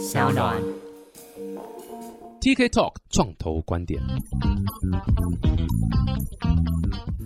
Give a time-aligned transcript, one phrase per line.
[0.00, 0.56] 小暖。
[2.40, 4.00] TK Talk 创投观点。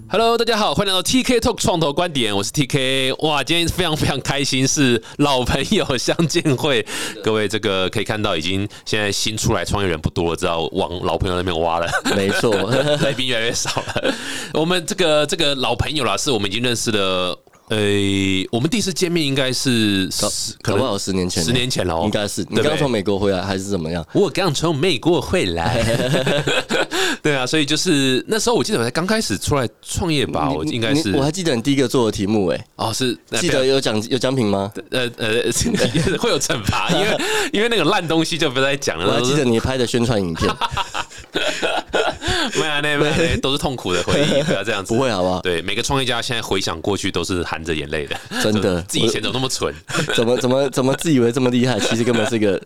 [0.08, 3.14] Hello，大家好，欢迎来到 TK Talk 创投观点，我是 TK。
[3.24, 6.84] 哇，今天非常非常开心，是老朋友相见会。
[7.22, 11.88] 各位，这个可以看到，已经现在新出来创业人不多了，知道往老朋友那边挖了。
[12.16, 12.52] 没错，
[13.02, 14.14] 来宾越来越少了。
[14.52, 17.38] 我们这个这个老朋友啦，是我们已经认识了。
[17.74, 22.68] 呃，我们第一次见面应该是十可不好十年前，十年前了哦，应该是你对不对？
[22.70, 24.06] 刚从美国回来还是怎么样？
[24.12, 25.82] 我刚从美国回来，
[27.20, 31.12] 对啊，所以就是那时候我记得我才刚开始出来创业吧，我应该是。
[31.16, 34.70] 我还记得你第一个做的题目哎，哦是记得有奖有奖品吗？
[34.90, 35.28] 呃呃
[36.20, 37.18] 会有惩罚，因为
[37.54, 39.06] 因为那个烂东西就不再讲了。
[39.10, 40.48] 我还记得你拍的宣传影片，
[42.54, 45.40] 没有那 没有都是痛苦的回忆， 不要这样子，不会好不好？
[45.40, 49.74] 对，每个创业家现在回想过去都是含着眼泪的，真的自己以前怎么那么蠢，
[50.14, 52.60] 怎么怎么怎么自以为这么厉害，其实根本是一个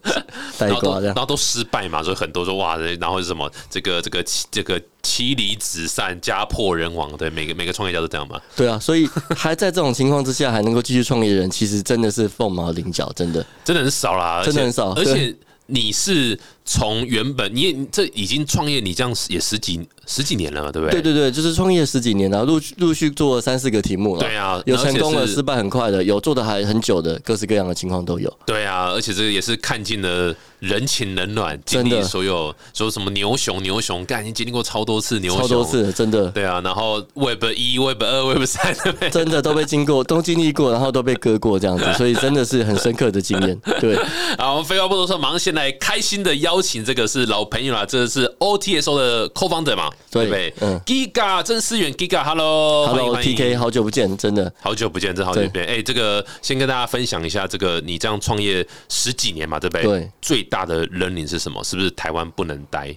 [0.59, 1.15] 呆瓜这样。
[1.15, 8.41] 然后都失败嘛，所以很多说哇，然后是什么这个这个这个妻离子散、家破人亡，对，每个每个创业家都这样嘛。
[8.57, 13.45] 对啊，所以还在这种情况之下还能够继续创业的人，其实真的是凤毛麟角，真的。
[13.65, 15.37] 真的很少啦，真的很少而且对
[15.71, 21.01] 你是从原本你也这已经创业，你这样也十几十几年了嘛，对不对？
[21.01, 24.23] 对对对，就是创业十几年了，陆续陆续做了三四个题目了。
[24.23, 28.35] 对啊有成功的，失败很快的，有做的还很久的，各式各样的情况都有。
[28.47, 35.65] 对啊，而且这个也是看尽了人情冷暖，经真的历所有说什么牛熊牛熊，干已经经历过超多次牛熊，超多。
[35.65, 36.29] 次，真的。
[36.29, 38.75] 对啊，然后 Web 一、Web 二、Web 三？
[39.11, 43.59] 真的都被经过， 都经历过，然后都被割过这样子， 所以真的是很深刻的经验。
[43.81, 43.97] 对，
[44.39, 50.55] 好，我们废话不多说，马上先来开心的邀请这个是老朋友啦，这是 OTSO 的 co-founder 嘛，对对不对？
[50.61, 54.53] 嗯，Giga 曾思远，Giga，Hello，Hello，TK，好久不见，真的。
[54.61, 55.67] 好久不见，真好久不见。
[55.67, 59.85] 哎、这个先跟大家分享一下，这个你这样创业十几年嘛，对不对？
[59.85, 60.11] 对。
[60.21, 61.63] 最大的 learning 是什么？
[61.63, 62.97] 是不是台湾不能待？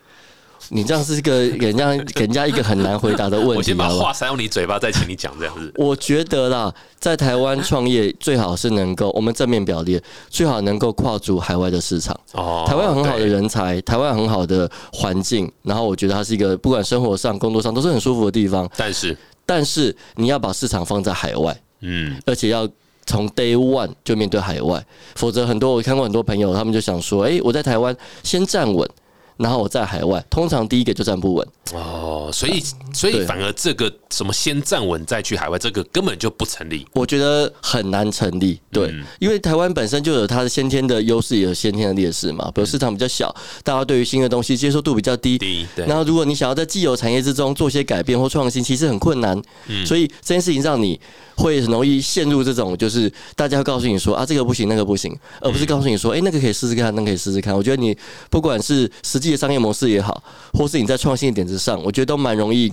[0.69, 5.73] 你这样是一个给人家 给人家一个很难回答的问题，我先把话塞到你嘴巴，再请你讲这样子。
[5.75, 12.17] 我觉得啦，在台湾创业最好是能够，我们正面表列，最好能够跨足海外的市场。
[12.33, 18.69] 哦台湾有很好的人才，台湾有很好的环境，然后我觉得它是一个不管生活上、工作上都是很舒服的地方。
[18.77, 22.69] 但是，但是你要把市场放在海外，嗯，而且要
[23.05, 24.83] 从 day one 就面对海外，
[25.15, 28.87] 否则很多我看过很多朋友，他们就想说，诶，我在台湾先站稳，
[29.37, 31.47] 然后我在海外，通常第一个就站不稳。
[31.73, 32.61] 哦，所以，
[32.93, 36.85] 所以反而这个什么先站稳再去海外，这个根本就不成立。
[36.91, 42.51] 我觉得很难成立，对，嗯因为台湾本身就有它的先天的优势，也有先天的劣势嘛。
[42.53, 45.37] 比如市场比较小，大家对于新的东西接受度比较低。
[45.37, 49.41] 低，对，然后，如果你想要在既有产业之中做些改变或创新，其实很困难。
[49.67, 50.99] 嗯所以这件事情让你
[51.41, 57.55] 会很容易陷入这种，就是大家会告诉你说啊，这个不行，那个不行，而不是告诉你说，哎、那个可以试试看，那个可以试试看。
[57.55, 57.97] 我觉得你
[58.29, 62.71] 不管是实际的商业模式也好，或是你在创新的点子上，我觉得都蛮容易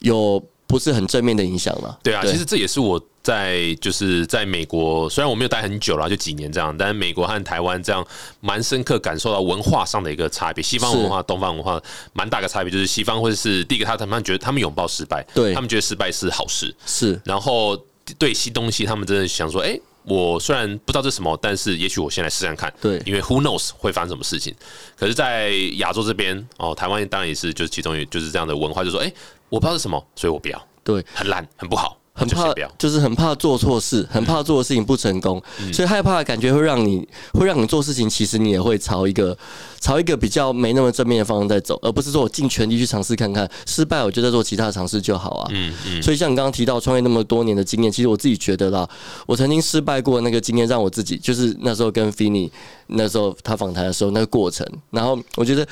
[0.00, 1.98] 有不是很正面的影响了。
[2.02, 8.04] 对啊，其实这也是我在就是在美国，虽然我没有待很久了，就几年这样，但是美国和台湾这样
[8.40, 11.80] 蛮深刻感受到文化上的一个差别，西方文化、东方文化
[12.12, 17.76] 蛮大个差别，就是西方会是第一个，他他们觉得他们拥抱失败，对他们觉得失败是好事，是然后
[18.18, 22.72] 对西东西，他们真的想说，哎、我虽然不知道这是什么，但是也许我先来试试看。
[22.80, 24.54] 对因为 Who knows 会发生什么事情？
[24.96, 29.12] 可是，在亚洲这边，哦，台湾当然也是，就是其中也就是这样的文化，就说，哎、
[29.48, 31.04] 我不知道是什么，所以我不要，对。
[31.14, 35.42] 很烂，很不好，很怕就是很怕做错事，很怕做的事情不成功，
[35.72, 39.36] 所以害怕的感觉会让你会让你做事情，其实你也会朝一个
[39.78, 45.48] 朝一个比较没那么正面的方向在走，而不是说我尽全力去尝试看看，失败我就在做其他的尝试就好啊。
[45.52, 48.88] 嗯嗯，所以像你刚刚提到创业那么多年的经验，其实我自己觉得啦，
[49.26, 52.50] 我曾经失败过那个经验，让我自己就是那时候跟 Fini
[52.88, 55.66] 那时候他访谈的时候那个过程，然后我觉得。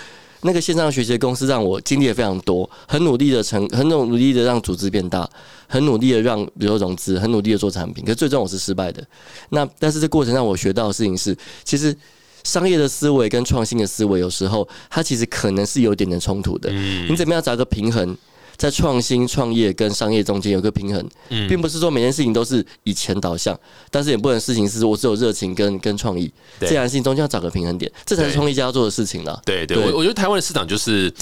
[0.47, 5.29] 那个线上学习的公司让我经历了非常多，很努力的成，很努力的让组织变大，
[5.67, 9.03] 很努力的让比如说融资，很努力的做产品，可是最终我是失败的。
[9.49, 11.35] 那但是这过程让我学到的事情是，
[11.65, 11.97] 其实
[12.43, 16.71] 商业的思维跟创新的思维有时候它其实可能是有点点冲突的。
[17.09, 18.17] 你怎么样找个平衡？
[18.57, 21.49] 在创新、创业跟商业中间有个平衡，嗯。
[21.49, 23.59] 并不是说每件事情都是以钱导向，
[23.91, 29.41] 但是也不能事情是我只有热情跟跟创意，这样的事情中间要找个平衡点，这才是创业家要做的事情啦。
[29.45, 29.87] 对对，对。
[29.93, 31.13] 我我觉得台湾的市场就是，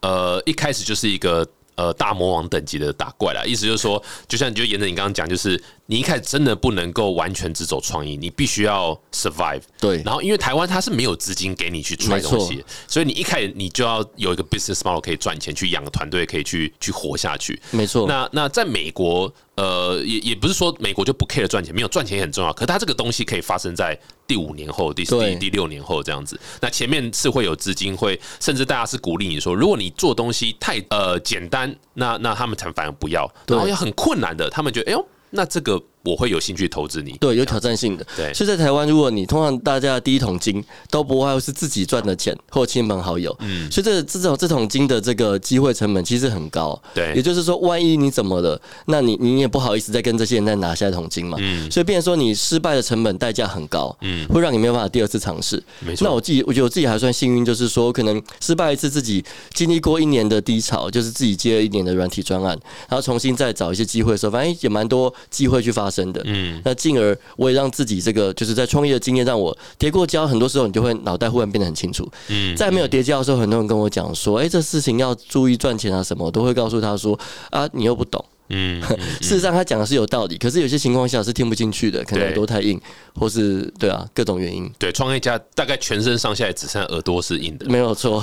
[0.00, 1.46] 呃，一开始就是一个。
[1.74, 9.62] 呃，大魔王等级的打怪啦，意思就是说，就像你就沿着你刚刚讲，就是你一开始真的不能够完全只走创意，你必须要 survive。
[9.80, 17.60] 对然后因为台湾它是没有资金给你去 try 东西，所以你一开始你就要有一个 business model 可以赚钱，去养个团队，可以去去活下去。
[17.72, 18.06] 没错。
[18.06, 22.52] 那那在美国，呃，也也不是说美国就不 care 赚钱，没有赚钱也很重要。
[22.52, 26.40] 可是它这个东西可以发生在第五年后、第对第第六年后这样子。
[26.60, 33.30] 那前面是会有资金，会甚至大家是鼓励你说，如果你做东西太呃简单，那那他们才反而不要。
[33.46, 37.12] 然后要很困难的，他们觉得哎呦，那这个我会有兴趣投资你。
[37.20, 38.06] 对，有挑战性的。
[38.16, 46.80] 对所以在台湾，如果你通常大家的第一桶金都不外乎是自己赚的钱或亲朋好友，嗯，所以这这种这桶金的这个机会成本其实很高。
[46.94, 51.38] 对也就是说，万一你怎么了，那你你也不好意思再跟这些人再拿下一桶金嘛。
[51.40, 55.62] 嗯所以变成说你失败的成本代价很高，嗯会让你没有办法第二次尝试。
[55.80, 62.58] 没错那我自己我觉得我自己还算幸运，就是说可能失败一次，自己经历过一年的低潮，就是自己接了一年的软体专案，
[62.88, 66.22] 然后重新再找一些机会的时候，反正也蛮多机会去发生的。
[66.24, 72.10] 嗯，那进而我也让自己这个就是在创业的经验让我跌过跤，很多时候你就会脑袋忽然变得很清楚。
[72.28, 77.18] 嗯在没有跌跤的时候，很多人跟我讲说：“哎、这事情要注意赚钱啊什么。”我都会告诉他说
[77.50, 78.24] ：“啊，你又不懂。
[78.54, 78.82] 嗯，
[79.20, 82.78] 事实上，他讲的是有道理，可是有些情况下是听不进去的，可能耳朵太硬，
[83.14, 84.70] 或是对啊各种原因。
[84.78, 87.66] 对，创业家大概全身上下也只剩耳朵是硬的。
[87.66, 88.22] 没有错，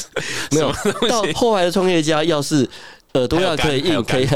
[0.52, 0.70] 没有
[1.08, 2.68] 到后来的创业家，要是
[3.14, 4.26] 耳朵要可以硬，可以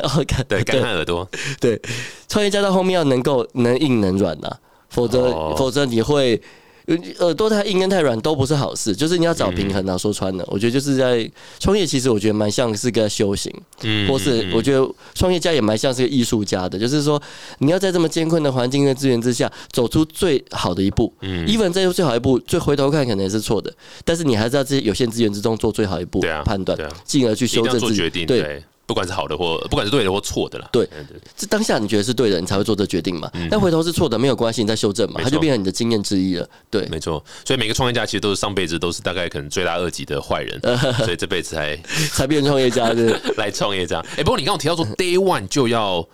[0.49, 1.29] 对，干看耳朵。
[1.61, 1.81] 对，
[2.29, 4.51] 创业家到后面要能够能硬能软呐、
[4.89, 5.55] 否则、哦。
[5.57, 6.43] 否则你会呃
[7.21, 9.97] 耳朵太硬跟太软都不是好事，就是你要找平衡啊。
[9.97, 13.51] 说穿了，我觉得就是在创业，其实我觉得蛮像是个修行，
[13.83, 17.21] 嗯或是我觉得创业家也蛮像是个艺术家的，就是说
[17.61, 21.11] 你要在这么艰困的环境跟资源之下，走出最好的一步。
[21.23, 23.73] 嗯 even 在最好一步，最回头看可能也是错的，
[24.05, 28.27] 但是你还是要在这些有限资源之中做最好一步对啊判断进而去修正自己。
[28.27, 30.69] 对，不管是好的或不管是对的或错的啦。
[30.73, 33.31] 对对对这当下你觉得是对的，你才会做这决定嘛。
[33.51, 36.49] 但回头是错的，没有关系，你再修正嘛，它就变成你的经验之一了。
[36.71, 40.61] 对，没错，所以每个创业家其实都是上辈子都是大概可能罪大恶极的坏人，
[41.05, 41.77] 所以这辈子才
[42.13, 43.21] 才变成创业家的。
[43.37, 44.05] 来创业这样。
[44.17, 46.07] 哎、不过你刚刚提到说 day one 就要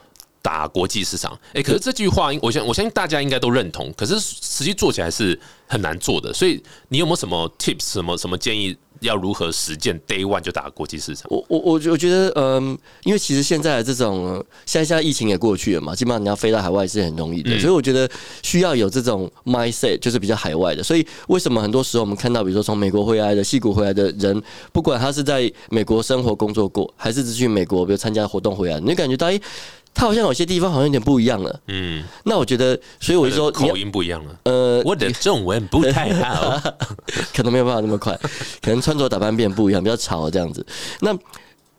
[0.42, 6.32] 打国际市场，哎、可是这句话，我相我相信大家应该都认同，可是实际做起来是很难做的。
[6.32, 11.26] 所以你有没有什么 tips，什么什么建议，要如何实践 day one 就打国际市场？
[11.30, 18.08] 我我我我觉得，嗯，因为其实现在的这种，呃现在现在疫情也过去了嘛，基本上你要飞到海外是很容易的，嗯所以我觉得
[18.42, 20.82] 需要有这种 mindset，就是比较海外的。
[20.82, 24.40] 所以为什么很多时候我们看到，比如说从美国回来的、戏谷回来的人，
[24.72, 29.40] 不管他是在美国生活工作过，还是只去美国比如参加活动回来，你就感觉到，哎、
[29.92, 31.60] 他好像有些地方好像有点不一样了。
[31.66, 34.34] 嗯，那我觉得，所以我就说，口音不一样了。
[34.44, 36.60] 呃，我的中文不太好，
[37.34, 38.18] 可能没有办法那么快，
[38.62, 40.64] 可能穿着打扮变不一样，比较潮这样子。
[41.00, 41.12] 那，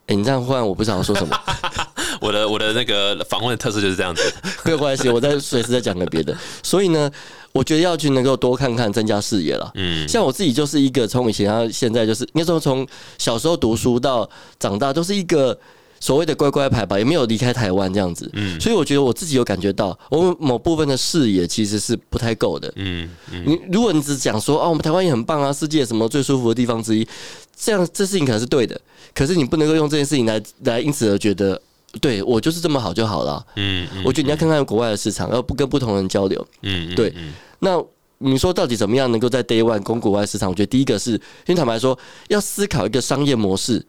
[0.08, 1.36] 哎、你这样忽然我不知道要说什么，
[2.20, 4.22] 我的我的那个访问的特色就是这样子。
[4.66, 6.38] 没有关系，我再随时再讲个别的。
[6.62, 7.10] 所以呢，
[7.54, 9.72] 我觉得要去能够多看看，增加视野了。
[9.76, 12.86] 嗯，像我自己就是一个从以前到现在，就是应该说从
[13.18, 14.30] 小时候读书到
[14.60, 15.58] 长大，都是一个
[16.02, 18.30] 所谓的乖乖牌吧，也没有离开台湾这样子。
[18.34, 22.70] 嗯所以我觉得我自己有感觉到，我们某部分的视野其实是不太够的。
[22.76, 27.08] 嗯嗯，你如果你只讲说哦，我们台湾也很棒啊，世界什么最舒服的地方之一，
[27.56, 28.82] 这样这事情可能是对的，
[29.14, 31.62] 可是你不能够用这件事情来来因此而觉得。
[32.00, 33.46] 对我就是这么好就好了。
[33.58, 36.48] 嗯嗯我觉得你要看看国外的市场，要不跟不同人交流。
[36.62, 37.84] 嗯，对嗯那
[38.20, 40.50] 你说到底怎么样能够在 Day One 攻国外市场？
[40.50, 41.20] 我觉得第一个是，因
[41.50, 42.00] 为坦白说，
[42.30, 43.86] 要思考一个商业模式。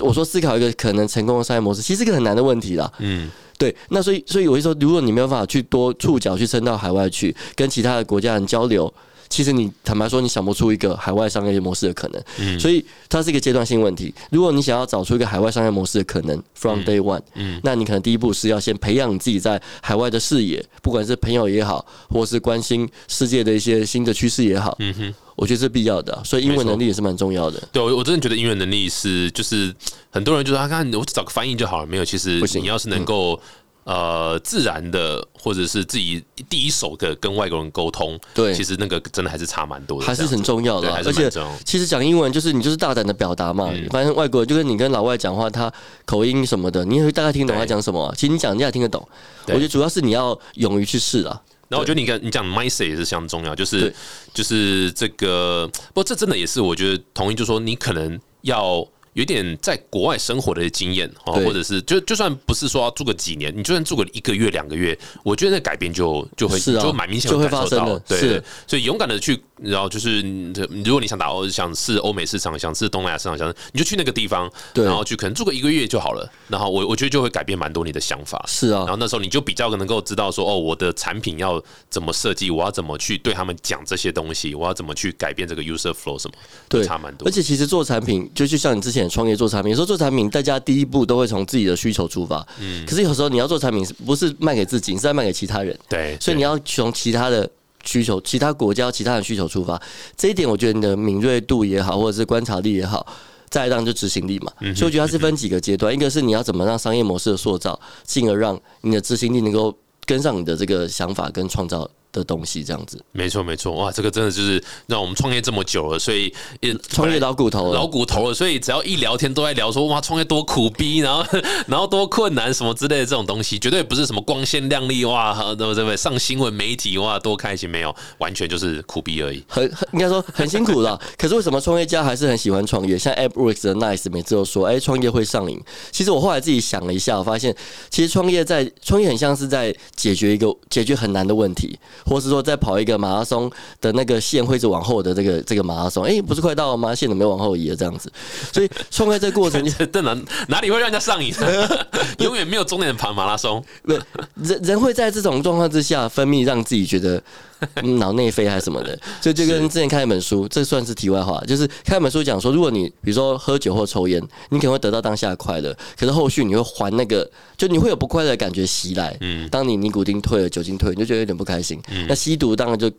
[0.00, 2.90] 我说思考一个可能成功的商业模式，其实是一个很难的问题啦。
[2.98, 8.92] 嗯对，那所以所以我会说，如果你没有办法去多触角去伸到海外去，跟其他的国家人交流，
[9.32, 12.22] 其实你坦白说，你想不出一个海外商业模式的可能。
[12.38, 14.14] 嗯所以它是一个阶段性问题。
[14.30, 25.14] 如果你想要找出一个海外商业模式的可能，from day one，嗯那你可能第一步是要先培养你自己在海外的视野，不管是朋友也好，或是关心世界的一些新的趋势也好，嗯哼。
[25.34, 27.60] 我觉得是必要的啊、所以英文能力也是蛮重要的。
[27.72, 29.74] 对，我我真的觉得英文能力是，就是
[30.10, 32.04] 很多人就说，啊，看我找个翻译就好了，没有。
[32.04, 33.40] 其实不行嗯你要是能够、
[33.84, 41.30] 呃自然的，或者是自己第一手的跟外国人沟通，对其实那个真的还是差蛮多的，还是很重要的而且
[41.64, 45.72] 其实讲英文就是你就是大胆的表达嘛，嗯反正外国人就是你跟老外讲话，他
[46.04, 49.06] 口音什么的，你也会大概听懂他讲什么啊、其实你讲人家也听得懂。
[49.46, 51.40] 我觉得主要是你要勇于去试啊。
[51.68, 53.92] 然后我觉得你跟你讲 mindset 也是相当重要，就是
[54.32, 58.86] 就是这个，不过这真的也是我觉得同意，就是说你可能要。
[59.14, 70.52] 有点在国外生活的经验哦，或者是就就算不是说要住个几年，你就算住个一个月两个月，我觉得那改变就就会就蛮明显就会感受到发生的，对，所以勇敢的去然后就是你
[70.84, 76.28] 如果你想打欧想试欧美市场，想试东南亚市场，想你就去那个地方，然后去可能住个一个月就好了。
[76.48, 78.42] 然后我我觉得就会改变蛮多你的想法。
[78.46, 86.34] 是啊然后那时候你就比较能够知道说，哦，我的产品要怎么设计，我要怎么去对他们讲这些东西，我要怎么去改变这个 user flow 什么，
[86.68, 87.28] 对差蛮多。
[87.28, 92.46] 而且其实做产品，就就像你之前创业做产品，有时候做产品，大家第一步都会从自己的需求出发。
[92.60, 95.78] 嗯，可是有时候你要做产品，不是卖给自己，你是在卖给其他人。
[95.88, 97.48] 对，所以你要从其他的
[97.84, 99.80] 需求、其他国家、其他的需求出发，
[100.16, 103.06] 这一点我觉得你的敏锐度也好，或者是观察力也好。
[103.50, 113.02] 再来当然就执行力嘛，嗯所以我觉得它是分几个阶段，一个是你要怎么让商业模式的塑造，进而让你的执行力能够跟上你的这个想法跟创造的东西，这样子。
[113.12, 121.24] 没错没错，哇，这个真的就是让我们创业这么久了，所以也创业老骨头了老骨头了，所以只要一聊天都在聊说哇，创业多苦逼，然后
[121.66, 125.96] 然后多困难什么之类的这种东西，绝对不是什么光鲜亮丽哇，对不对？
[125.96, 129.42] 上新闻媒体哇，多开心，没有，完全就是苦逼而已。
[129.48, 132.98] 很很应该说很辛苦了， 可是为什么创业家还是很喜欢创业？
[132.98, 135.60] 像 AppWorks 的 Nice 每次都说，哎、创业会上瘾。
[135.90, 137.54] 其实我后来自己想了一下，我发现
[137.90, 146.94] 其实创业在创业很像是在解决一个解决很难的问题，或是说在跑一个马拉松的那个线会一直往后的这个这个马拉松，哎、不是快到了吗？
[146.94, 147.76] 线怎么没往后移了？
[147.76, 148.12] 这样子，
[148.52, 150.16] 所以创业这个过程就这哪
[150.48, 151.34] 哪里会让人家上瘾？
[152.18, 153.62] 永远没有终点跑马拉松。
[153.82, 157.22] 不人人会在这种状况之下分泌让自己觉得嗯
[157.98, 169.16] 脑内啡还是什么的，所以就跟之前看一本书，这算是题外话，就是看一本书讲说，如果你比如说喝酒或抽烟，你可能会得到当下的快乐，可是后续你会还那个，就你会有不快乐的感觉袭来。
[169.20, 171.80] 嗯，当你尼古丁退了，酒精退了，你就觉得有点不开心。
[171.90, 172.90] 嗯那吸毒当然就。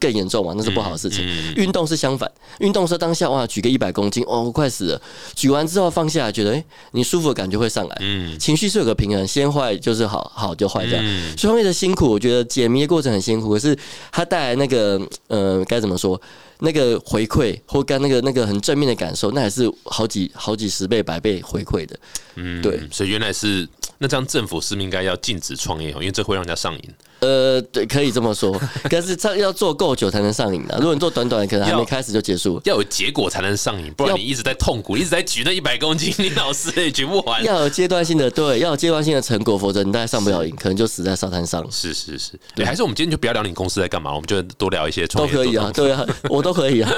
[0.00, 1.24] 更严重嘛，那是不好的事情。
[1.56, 2.30] 运动是相反，
[2.60, 5.02] 运动是当下哇，举个一百公斤，哦，我快死了。
[5.34, 7.96] 举完之后放下来，觉得哎、诶你舒服的感觉会上来。
[8.00, 11.04] 嗯情绪是有个平衡，先坏就是好，好就坏这样。
[11.04, 13.76] 嗯所以的辛苦，我觉得解谜的过程很辛苦，可是
[14.10, 16.20] 它带来那个呃该怎么说？
[16.64, 21.98] 那个回馈或跟那个那个很正面的感受，那还是好几好几十倍、百倍回馈的。
[22.36, 23.68] 嗯，对，所以原来是
[23.98, 25.96] 那这样，政府是不是应该要禁止创业哦？
[25.98, 26.82] 因为这会让人家上瘾。
[27.22, 28.60] 呃，对，可以这么说，
[28.90, 30.76] 可是这要做够久才能上瘾的。
[30.78, 32.60] 如果你做短短的，可能还没开始就结束。
[32.64, 37.42] 要有结果才能上瘾，不然你一直在痛苦，一直在举那一百公斤，你老师也举不完。
[37.46, 41.64] 要有阶段性的，对，要有阶段性的成果，否则你大概上不了瘾，可能就死在沙滩上。
[41.70, 46.92] 是是是，对，还是我们今天就不要聊你公司在干嘛，我们就多聊一些创业都可以啊，对啊，我都可以啊。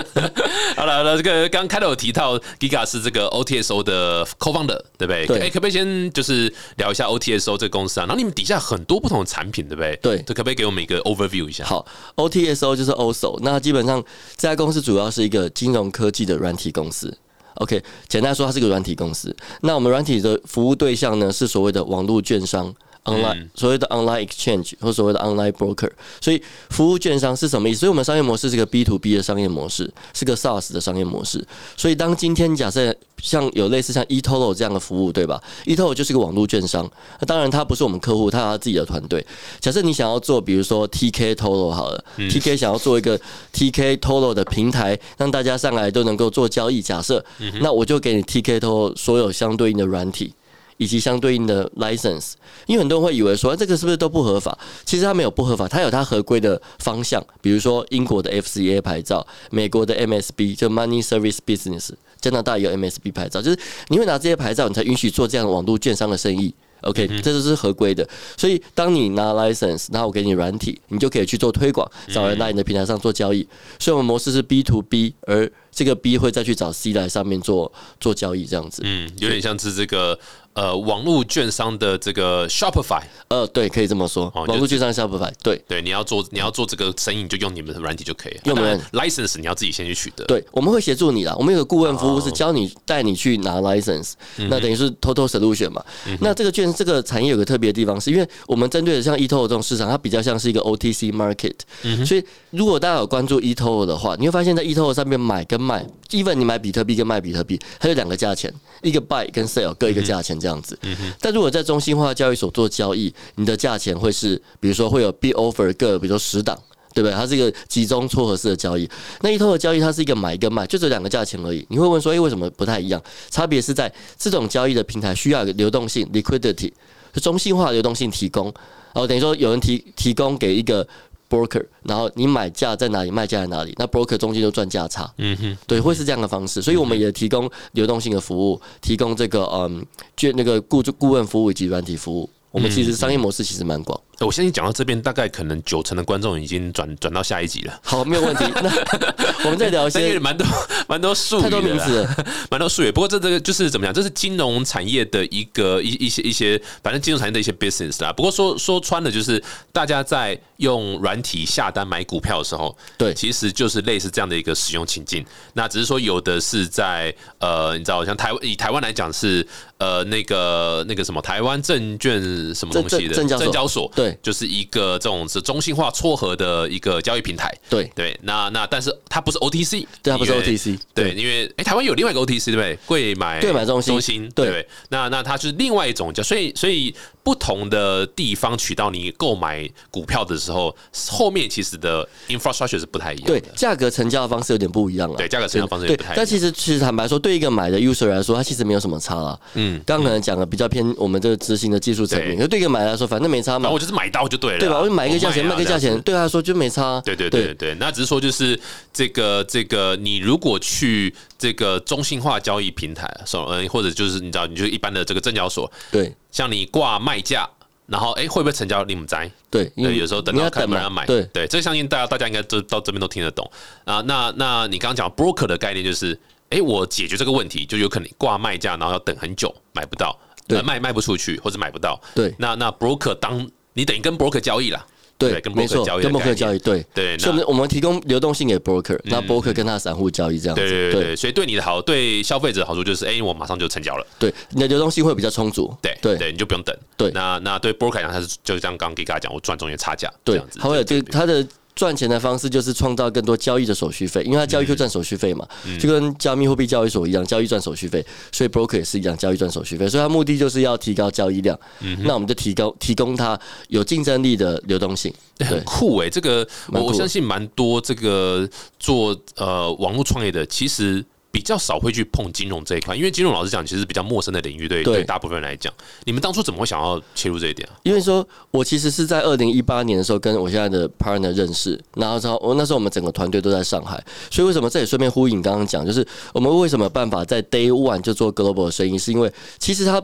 [0.76, 5.26] 好 了好了，这个刚开头有提到 Giga 是这个 OTSO 的 co-founder，对不对？
[5.26, 8.06] 对哎，可不可以先就是聊一下 OTSO 这个公司啊？
[8.06, 9.96] 然后你们底下很多不同的产品，对不对？
[10.02, 11.64] 对这可不可以给我们一个 overview 一下？
[11.64, 14.02] 好，OTSO 就是 OSO，那基本上
[14.36, 17.16] 这家公司主要是一个金融科技的软体公司。
[17.54, 19.34] OK，简单来说，它是个软体公司。
[19.62, 22.74] 那我们软体的服务对象呢，是所谓的网络券商。
[23.04, 25.90] online 所谓的 online exchange 或所谓的 online broker，
[26.22, 27.80] 所以服务券商是什么意思？
[27.80, 31.46] 所以我们商业模式是个 B to B 的商业模式，是个 SaaS 的商业模式。
[31.76, 36.88] 所以当今天假设像有类似像 eToro 这样的服务，对吧？eToro 就是个网络券商，
[37.18, 39.26] 那当然它不是我们客户，它有它自己的团队。
[39.58, 43.18] 假设你想要做，比如说 TK Toro 好了、t k 想要做一个
[43.52, 46.82] TK Toro 的平台，让大家上来都能够做交易。
[46.82, 47.24] 假设，
[47.60, 50.34] 那我就给你 TK Toro 所有相对应的软体。
[50.76, 52.32] 以及相对应的 license，
[52.66, 54.58] 因为很多人会以为说、哎这个是不是都不合法？
[54.84, 61.90] 其实它没有不合法，它有它合规的方向，比如说英国的 FCA 牌照，美国的 MSB 就 Money Service Business，
[62.24, 66.54] 加拿大也有 MSB 牌照，就是你会拿这些牌照，你才允许做这样的网络券商的生意。
[66.80, 73.46] OK，这都是合规的，所以当你拿 license，然后我给你软体，你就可以去做推广，找人来你的平台上做交易。
[73.78, 78.82] 所以我们模式是 B to B，而这个 B 会再去找 C 来上面做做交易，这样子。
[78.84, 80.18] 嗯，有点像是这个
[80.52, 85.60] 呃网络券商的这个 Shopify，呃，对，可以这么说，哦网络券商 Shopify，对。
[85.66, 88.40] 对，你要做你要做这个生意，你就用你们的软体就可以了。
[88.44, 90.24] 用我们啊当然 license 你要自己先去取得。
[90.26, 91.34] 对，我们会协助你啦。
[91.36, 95.84] 我们有个顾问服务哦是教你带你去拿 license，、那嗯等于是 total solution 嘛。
[96.20, 108.52] 那这个券这个产业有个特别的地方，是因为我们针对的像 eToro 这种市场，它比较像是一个 OTC market，、嗯所嗯以如果大家有关注 eToro 的话，你会发现在 eToro 上面买跟卖，even 你买比特币跟卖比特币，它有两个价钱，
[108.82, 110.78] 一个 buy 跟 sell 各一个价钱这样子。
[111.18, 116.58] 但如果在中心化交易所做交易，你的价钱会是，比如说会有 bid offer 各，比如说十档。
[116.94, 117.12] 对不对？
[117.12, 118.88] 它是一个集中撮合式的交易。
[119.20, 121.66] 那一头的交易，它是一个买跟卖，就这两个价钱而已。
[121.68, 123.02] 你会问说，诶，为什么不太一样？
[123.30, 126.72] 差别是在这种交易的平台需要有流动性 （liquidity），
[127.12, 128.44] 是中性化流动性提供。
[128.44, 130.86] 然后等于说有人提提供给一个
[131.28, 135.12] broker，然后你买价在哪里，卖价在哪里，那 broker 中间就赚价差。
[135.18, 136.62] 嗯哼，对，会是这样的方式。
[136.62, 139.84] 所以我们也提供流动性的服务，提供这个嗯，
[140.16, 142.28] 就那个顾顾问服务以及软体服务。
[142.50, 144.00] 我们其实商业模式其实蛮广。
[144.20, 147.80] 我相信讲到这边，大概可能九成的观众已经转转到下一集了。
[147.82, 148.44] 好，没有问题。
[148.62, 148.70] 那
[149.44, 150.46] 我们再聊一些蛮多
[150.88, 152.08] 蛮多术语太多的啦名字，
[152.50, 152.90] 蛮多术语。
[152.90, 153.92] 不过这这个就是怎么讲？
[153.92, 158.12] 这是金融产业的一个一一些一些，反正金融产业的一些 business 啦。
[158.12, 159.42] 不过说说穿了，就是
[159.72, 165.24] 大家在用软体下单买股票的时候，对其实就是类似这样的一个使用情境。
[165.52, 169.46] 那只是说有的是在呃，你知道，像台湾以台湾来讲是
[169.78, 172.22] 呃那个那个什么台湾证券
[172.54, 177.52] 什么东西的证证交所所，对就是一个这种是中心化撮合的一个交易平台。
[177.68, 182.78] 对对，那那但是它不是 OTC，对它不是 OTC 对，因为哎、台湾有另外一个 OTC 对不对？
[182.86, 184.66] 贵买贵买中心中心对？
[184.88, 186.94] 那那它是另外一种叫，所以所以
[187.24, 190.76] 不同的地方渠道你购买股票的时候，
[191.10, 193.40] 后面其实的 infrastructure 是不太一样的。
[193.40, 195.16] 对，价格成交的方式有点不一样了。
[195.16, 199.38] 对价格成交方式有对点不太一样但其实其实坦白说，对一个买的 user 来说，它其实没有什么差啊。
[199.54, 204.78] 嗯，刚刚可能讲的比较偏我们这个执行的技术层面，对可对一个买来说，反正没差嘛我就是买到就对了，对吧？
[204.78, 207.00] 我就买一个价钱，卖个价钱，对他来说就没差。
[207.00, 208.58] 对对对对对，那只是说就是
[208.92, 217.48] 这个这个，你如果去这个中心化交易平台，手嗯，或者就是你知道，你就一般的这个证交所，对像你挂卖价，
[217.86, 218.84] 然后哎、会不会成交？
[218.84, 219.30] 你们摘？
[219.48, 223.48] 对，因对，为有时候等到你要等嘛看不人家买，对对，这相信大家大家应该都到这边都听得懂
[223.84, 224.00] 啊。
[224.00, 226.18] 那那你刚刚讲 broker 的概念就是，
[226.50, 232.00] 哎、我解决这个问题，就有可能挂卖价，然后要等很久，买不到，对呃卖卖不出去或者买不到。
[232.16, 234.84] 对那那 broker 当你等于跟 broker 交易啦，
[235.16, 236.84] 对对，跟没 broker 错，跟交易跟 broker 交易，对。
[236.94, 244.06] 对，所以我那们我们提供流动性给 broker，那 broker 跟他的散户交易这样子，对对对对，所以对你的好，对消费者的好处就是，哎、我马上就成交了。
[244.18, 246.16] 对，你的流动性会比较充足，对对。
[246.16, 246.76] 对，你就不用等。
[246.96, 247.10] 对。
[247.12, 255.78] 那那对 broker 来讲，他是就像刚刚给大家讲，我赚中间差价，这对样子，，还会有这对个它的赚钱的方式就是创造更多交易的手续费，因为它交易就赚手续费嘛，嗯。
[255.78, 263.38] 就跟加密货币交易所一样，交易赚手续费，所以 broker 也是一样，交易赚手续费，所以它目的就是要提高交易量，嗯那我们就提高提供它
[263.68, 265.64] 有竞争力的流动性，欸很对。
[265.64, 271.04] 酷哎、这个我相信蛮多这个做呃网络创业的，其实
[271.34, 275.74] 比较少会去碰金融这一块，因为金融老实讲，其实比较陌生的领域，对对对大部分人来讲，
[276.04, 277.74] 你们当初怎么会想要切入这一点啊？
[277.82, 284.00] 因为说我其实是在二零一八年的时候跟我现在的 partner 认识，然后之后我那时候我们整个团队都在上海，
[284.30, 290.00] 所以为什么这也顺便呼应刚刚讲，就是我们为什么办法在 day one 就做 global 的生意，是因为其实他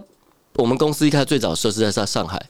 [0.54, 2.44] 我们公司一开始最早设置在上上海。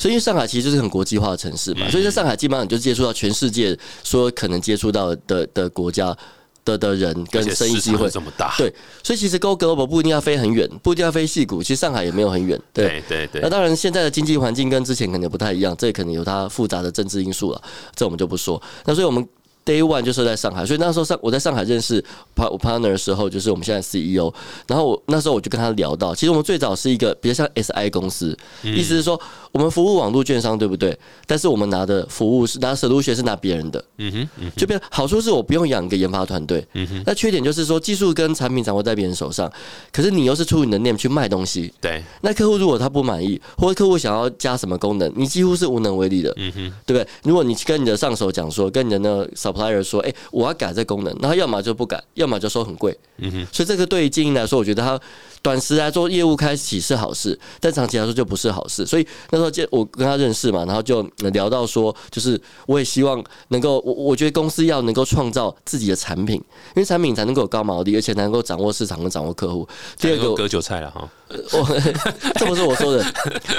[0.00, 6.16] 所以，因为上海其实就是很国际化的城市嘛，所以在上海基本上你就接触到全世界说可能接触到的的国家
[6.64, 8.72] 的的人跟生意机会这么大，对，
[9.02, 12.88] 所以其实 go global 不一定要飞很远，不一定要飞戏谷，其实上海也没有很远，对。
[12.88, 17.62] 对对对，那当然，现在的经济环境跟之前可能不太一样，这可能有它复杂的政治因素了，
[17.94, 18.60] 这我们就不说。
[18.84, 19.26] 那所以我们
[19.68, 22.02] day one 就是在上海，所以那时候上我在上海认识
[22.34, 24.32] partner 的时候，就是我们现在 CEO。
[24.66, 29.20] 然后我那时候我就跟他聊到，其实我们最早是一个比较像 SI 公司，意思是说
[29.52, 30.98] 我们服务网络券商，对不对？
[31.26, 39.50] 但是我们拿的服务是拿 solution 是拿别人的，嗯哼嗯就变好处是我不用养一个研发团队，嗯哼，那缺点就是说技术跟产品掌握在别人手上，
[39.92, 47.08] 可是你又是出你的 name 去卖东西，对，那客户如果他不满意，或者客户想要加什么功能，你几乎是无能为力的，嗯哼，对不对？
[47.24, 54.98] 如果你跟你的上手讲说，跟你的那个 supplier 说，哎、我要改这功能，那他要么就不改，要么就收很贵，嗯哼，所以这个对于经营来说，我觉得他
[55.42, 58.86] 短时来做业务开启是好事，但长期来说就不是好事。
[58.86, 69.66] 所以那时候见我跟他认识嘛，然后就聊到说，就是我也希望能够，我我觉得公司要能够创造自己的产品，因为产品才能够有高毛利，而且能够掌握市场跟掌握客户。
[69.98, 71.08] 第二个，割韭菜了哈，
[71.52, 71.80] 我
[72.38, 73.04] 这不是我说的，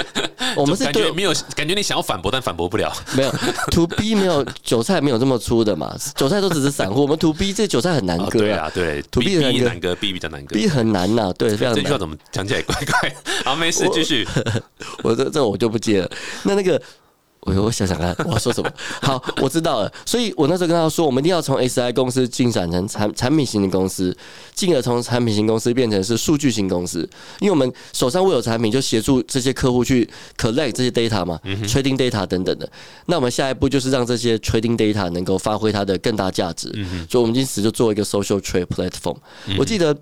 [0.56, 2.92] 我们是对感觉没有，感觉你想要反驳，但反驳不了。
[3.16, 3.30] 没有
[3.70, 10.54] to B 没有韭菜没有这么粗的嘛，韭菜都只是散户，我们 to B 这韭菜很难哦割啊对啊，对 To B，B 很难割，B 比较难割。
[10.56, 11.98] ，B 很难呐、对，非常难这句话。
[11.98, 13.14] 怎么讲起来怪怪？
[13.44, 14.26] 好，没事，继续。
[15.02, 16.10] 我这这我就不接了。
[16.42, 16.80] 那那个，
[17.40, 18.70] 我我想想看我要说什么。
[19.00, 19.92] 好，我知道了。
[20.04, 24.14] 所以我那时候跟他说，我们一定要从 SI 公司进展成产产品型的公司，
[24.54, 27.08] 进而从产品型公司变成是数据型公司。
[27.40, 32.70] 因为我们手上握有产品，就协助这些客户去 collect 这些 data 嘛、t r a d i n g data 等等的。
[33.06, 36.68] 那我们下一步就是让这些 trading data 能够发挥它的更大价值。
[37.08, 39.16] 所以我们因此就做一个 social trade platform。
[39.58, 39.96] 我记得。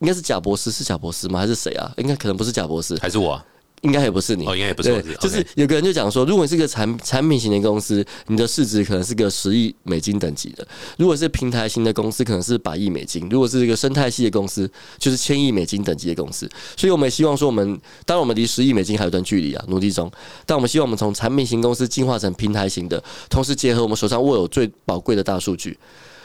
[0.00, 1.40] 应该是贾博士，是贾博士吗？
[1.40, 1.90] 还是谁啊？
[1.96, 3.44] 应该可能不是贾博士，还是我啊？
[3.82, 10.64] 应该也不是你，哦应该也不是我就是有个人就讲说，如果你是个产产品型的公司，你的市值可能是个十亿美金等级的；
[10.96, 16.48] 如果是平台型的公司，可能是百亿美金；如果是一个生态系的公司，就是千亿美金等级的公司。
[16.76, 20.10] 所以我们也希望说，我们当然我们离十亿美金还有段距离啊，努力中。
[20.44, 25.78] 但我们希望我们从产品型公司进化成平台型的，同时结合我们手上握有最宝贵的大数据。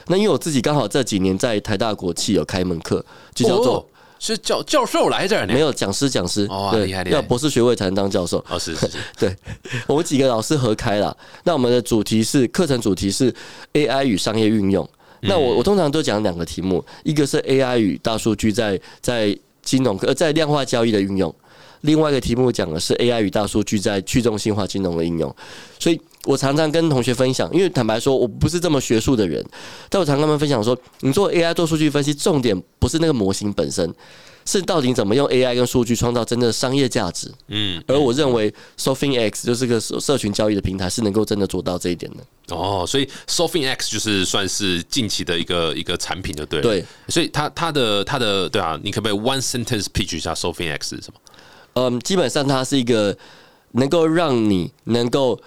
[0.07, 3.85] 那因为我自己刚好这几年在台大国企有开一门课，就叫做、哦
[4.23, 5.53] 是教教授来这儿呢？
[5.53, 8.37] 没有讲师，讲师哦对厉害厉害要博士学位才能当教授。
[8.49, 9.35] 哦，是是是， 对，
[9.85, 11.15] 我们几个老师合开了。
[11.43, 13.33] 那我们的主题是课程主题是
[13.73, 14.89] AI 与商业运用。
[15.19, 21.33] 那我我通常都讲两个题目，一个是 AI 与大数据在在金融呃在量化交易的运用，
[21.81, 25.35] 另外一个题目讲的是 AI 与大数据在去中心化金融的应用。
[25.79, 29.43] 所以我常常跟同学分享，因为坦白说我不是这么学术的人，
[29.89, 33.93] 但我常跟他们分享说，你做 AI 做数据分析，重点不是那个模型本身。
[34.45, 37.31] 是到底怎么用 AI 跟数据创造真的商业价值？
[37.47, 42.53] 嗯，而我认为 Sofin X 就是个社社群交易的平台，是能够真的做到这一点的。
[42.53, 46.63] 哦，所以 Sofin X 就是算是近期的一个一个产品，就对了。
[46.63, 51.19] 对，所以它它的它的对啊，你可不可以 one sentence pitch 一下 Sofin X 是什么？
[51.75, 53.17] 嗯，基本上它是一个
[53.71, 55.39] 能够让你能够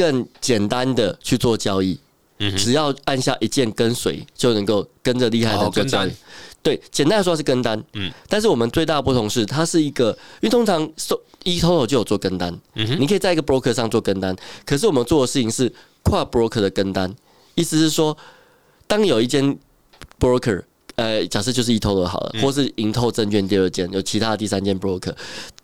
[0.00, 2.00] 更简单的去做交易，
[2.38, 6.16] 嗯只要按下一键跟随，就能够跟着厉害的哦跟单人做交易。
[6.62, 8.08] 对，简单来说是跟单，嗯。
[8.08, 10.10] 嗯，但是我们最大的不同是，它是一个，
[10.40, 12.98] 因为通常 so eToro 就有做跟单，嗯哼。
[12.98, 14.34] 你可以在一个 broker 上做跟单，
[14.64, 15.70] 可是我们做的事情是
[16.02, 17.14] 跨 broker 的跟单，
[17.54, 18.16] 意思是说，
[18.86, 19.58] 当有一间
[20.18, 20.62] broker，
[20.94, 25.14] 呃，假设就是 eToro 好了，或是盈透证券第二间，有其他的第三间 broker，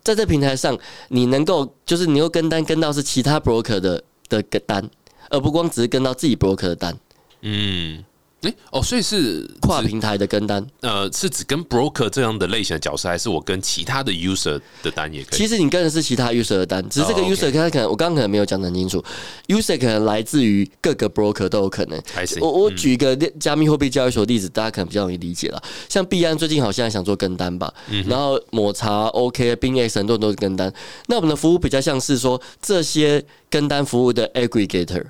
[0.05, 4.89] 在这平台上，你能够就是你又跟单跟到是其他 broker 的的个单，
[5.31, 6.99] 而不光只是跟到自己 broker 的单，
[7.43, 8.05] 嗯，
[8.47, 10.65] 诶，哦，所以是跨平台的跟单。
[10.81, 15.39] 呃，是指跟 broker 这样的类型的角色，还是我跟其他的 user 的单也可以？
[15.39, 19.03] 其实你跟的是其他 user 的单，只是这个 user 他可能我刚刚可能没有讲得很清楚
[19.49, 22.01] ，user 可能来自于各个 broker 都有可能。
[22.41, 25.63] 我我举一个加密货币交易所的例子，大家可能比较容易理解了。
[25.89, 27.73] 像币安最近好像想做跟单吧，
[28.07, 30.73] 然后抹茶、OK、冰 X 很多人都是跟单。
[31.07, 35.05] 那我们的服务比较像是说这些跟单服务的 aggregator，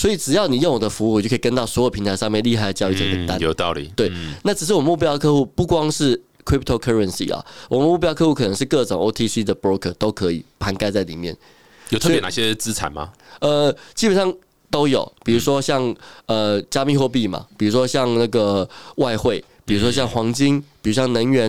[0.00, 3.38] 所以只要你用我的服务，我就可以跟到所有平台上面厉害的交易者的嗯单。
[3.38, 3.92] 有道理。
[3.94, 4.10] 对，
[4.42, 11.36] 那只是我们目标客户不光是 cryptocurrency 啊，我们目标客户可能是各种 OTC 的 broker 都可以涵盖在里面。
[11.90, 13.12] 有特别哪些资产吗？
[13.40, 14.34] 呃，基本上
[14.70, 21.46] 都有，比如说像呃加密货币嘛，比如说像那个外汇，比如说像黄金，比如像能源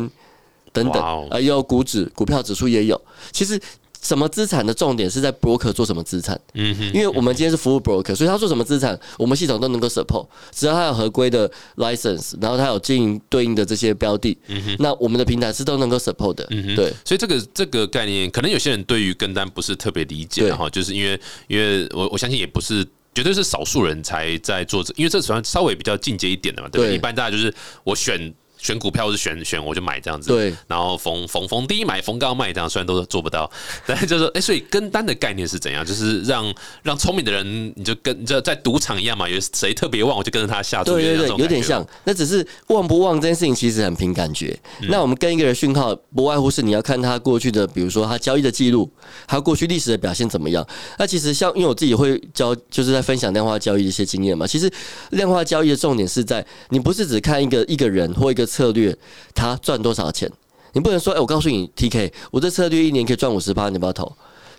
[0.73, 3.01] 等等呃，也有股指、股票指数也有。
[3.31, 3.57] 其实
[4.01, 6.39] 什么资产的重点是在 broker 做什么资产。
[6.53, 16.47] 嗯哼，因为我们今天是服务 broker，所以他做什么资产，我们系统都能够 support，只要他有合规的 license，然后他有经营对应的这些标的，嗯哼那我们的平台是都能够 support 的。
[16.49, 22.85] 嗯哼对，所以这个这个概念，可能有些人对于跟单不是特别理解，哈就是因为因为我我相信也不是。
[23.13, 26.87] 绝对是少数人才在做这，因为这算稍微比较进阶一点的嘛，对不？
[26.87, 30.54] 对一般大家就是我选选股票，或是选选我就买这样子，对。
[30.67, 33.50] 然后逢逢逢低买，逢高卖，这样虽然都做不到，
[33.86, 35.86] 但是就是哎、所以跟单的概念是怎样？
[35.86, 41.86] 就是让让聪明的人，你就跟就在赌场一样嘛，有谁特别旺，我就跟着他下注，对对对有点像。
[42.04, 44.58] 那只是旺不旺这件事情，其实很凭感觉。
[44.89, 48.89] 那我们跟一个人讯号，不外乎是你要看他过去的，比如说他交易的记录，
[49.26, 50.65] 还有过去历史的表现怎么样。
[50.97, 54.45] 那其实像因为我自己会教，就是在分享量化交易的一些经验嘛。
[54.45, 54.71] 其实
[55.12, 58.97] 量化交易的重点是在你不是只看一个一个人或一个策略，
[59.33, 60.29] 他赚多少钱。
[60.73, 64.11] 你不能说，哎、我告诉你，TK，我这策略一年可以赚五十八，你不要投？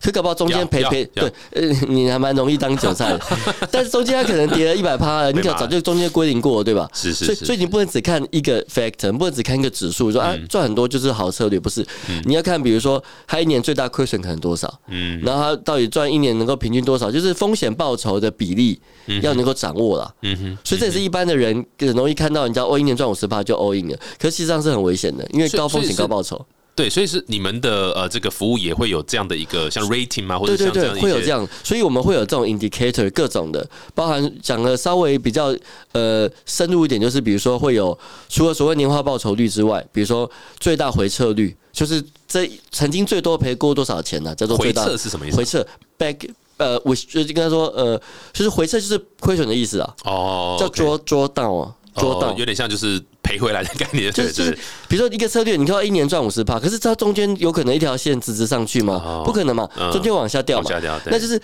[0.03, 3.21] 可搞不好中间赔要赔，对，呃，你还蛮容易当韭菜的，
[3.71, 6.89] 但是中间它可能跌了一百趴 了，你可早就中间归零过了，对吧？
[6.93, 7.25] 是是是。
[7.27, 11.87] 所以所以你不能只看一个 factor，你不能只看一个指数，说啊嗯赚很多就是好策略，不是？
[12.25, 15.21] 你要看比如说它一年最大亏损可能多少，嗯。
[15.23, 18.81] 然后它到底赚一年能够平均多少，就是风险报酬的比例
[19.23, 20.13] 要能够掌握啦。
[20.23, 26.45] 嗯哼，所以这也是一般的人很容易看到人家哦一年赚五十趴就 all in 了，可是实际上是很危险的，因为高风险高报酬。
[26.75, 30.39] 对，所以是你们的呃这个服务也会有这样的一个像 rating 吗？
[30.39, 35.55] 或者对对对像这样，会有这样，所以我们会有这种 indicator 各种的，包含讲的稍微比较
[35.93, 37.97] 呃深入一点，就是比如说会有
[38.29, 45.37] 除了所谓年化报酬率之外，比如说最大回撤率，就是这曾经最多赔过多少钱呢、叫做最回大撤是什么意思？
[45.37, 45.67] 回撤
[45.99, 48.01] back 呃，我就是跟他说呃，
[48.33, 52.45] 就是回撤就是亏损的意思啊，哦，叫 draw draw down 啊，draw 哦 down 有。
[52.45, 54.53] 点像就是赔回来的概念，就是就是，
[54.89, 59.01] 比如说一个策略，你看到一年赚五十趴，可是它中间有可能一条线直直上去吗？
[59.05, 59.23] 哦？
[59.25, 60.71] 不可能嘛嗯，中间往下掉嘛。
[61.07, 61.41] 那就是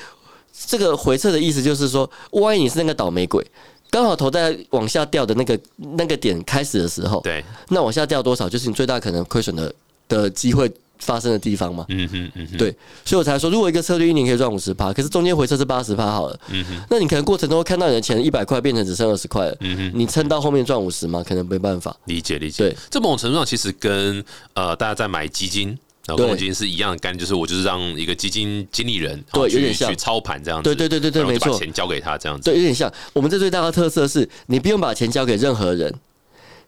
[0.66, 3.44] 这个回撤的意思，就是说，万一你是那个倒霉鬼，
[3.90, 5.59] 刚好投在往下掉的那个
[5.96, 9.74] 那个点开始的时候，对，那往下掉多少，就是你最大可能亏损的
[10.09, 11.84] 的机会发生的地方嘛。
[11.88, 21.24] 嗯哼嗯哼，对，所以我才说，如果一个策略一年可以赚五十趴，可是中间回撤是八十趴好了，嗯哼那你可能过程中会看到你的钱一百块变成只剩二十块了，嗯哼，你撑到后面赚五十吗？
[21.26, 21.96] 可能没办法。
[22.04, 22.64] 理解理解。
[22.64, 25.78] 对，这某种程度上其实跟呃大家在买基金。
[26.06, 35.94] 然后公募基金是一样的概念，就是我就是让一个基金经理人对有点像去操盘这样子，对对对对对没错把钱交给他这样子，对，有点像我们这最大的特色是，你不用把钱交给任何人，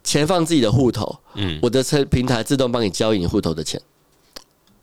[0.04, 3.80] 钱放自己的户头，嗯，我的车平台自动帮你交易你户头的钱。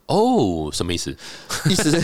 [0.08, 1.16] 哦，什么意思？
[1.70, 1.98] 意思是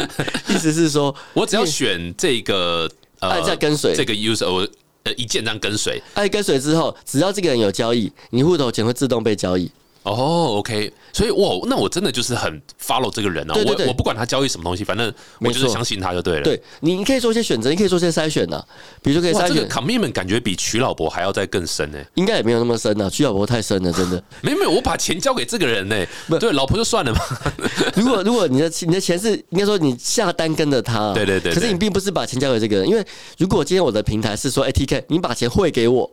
[0.48, 4.66] 意思是说，我只要选这个呃按下跟随这个 user，我
[5.04, 6.02] 呃一键这样跟随。
[6.14, 9.70] 按跟随之后，只要这个人有交易，你户头钱会自动被交易。
[10.02, 16.42] 哦，OK，所以哇，那我真的就是很 follow 这个人啊，对对对我我不管他交易什么东西，反正我就是相信他就对了。
[16.42, 18.64] 对你，你可以做一些选择，你可以做一些筛选呐、
[19.02, 21.98] 比如说可以哇，筛这个选，commitment 感觉比娶老婆还要再更深呢。
[22.14, 24.22] 应该也没有那么深呐、娶老婆太深了，真的。
[24.40, 27.20] 没有没有，我把钱交给这个人呢，不对，老婆就算了嘛。
[27.94, 33.04] 如果如果你的你的钱是应该说你下单跟着他，对对对对可是你并不是把钱交给这个人，因为
[33.36, 36.10] 如果今天我的平台是说，ATK，你把钱汇给我。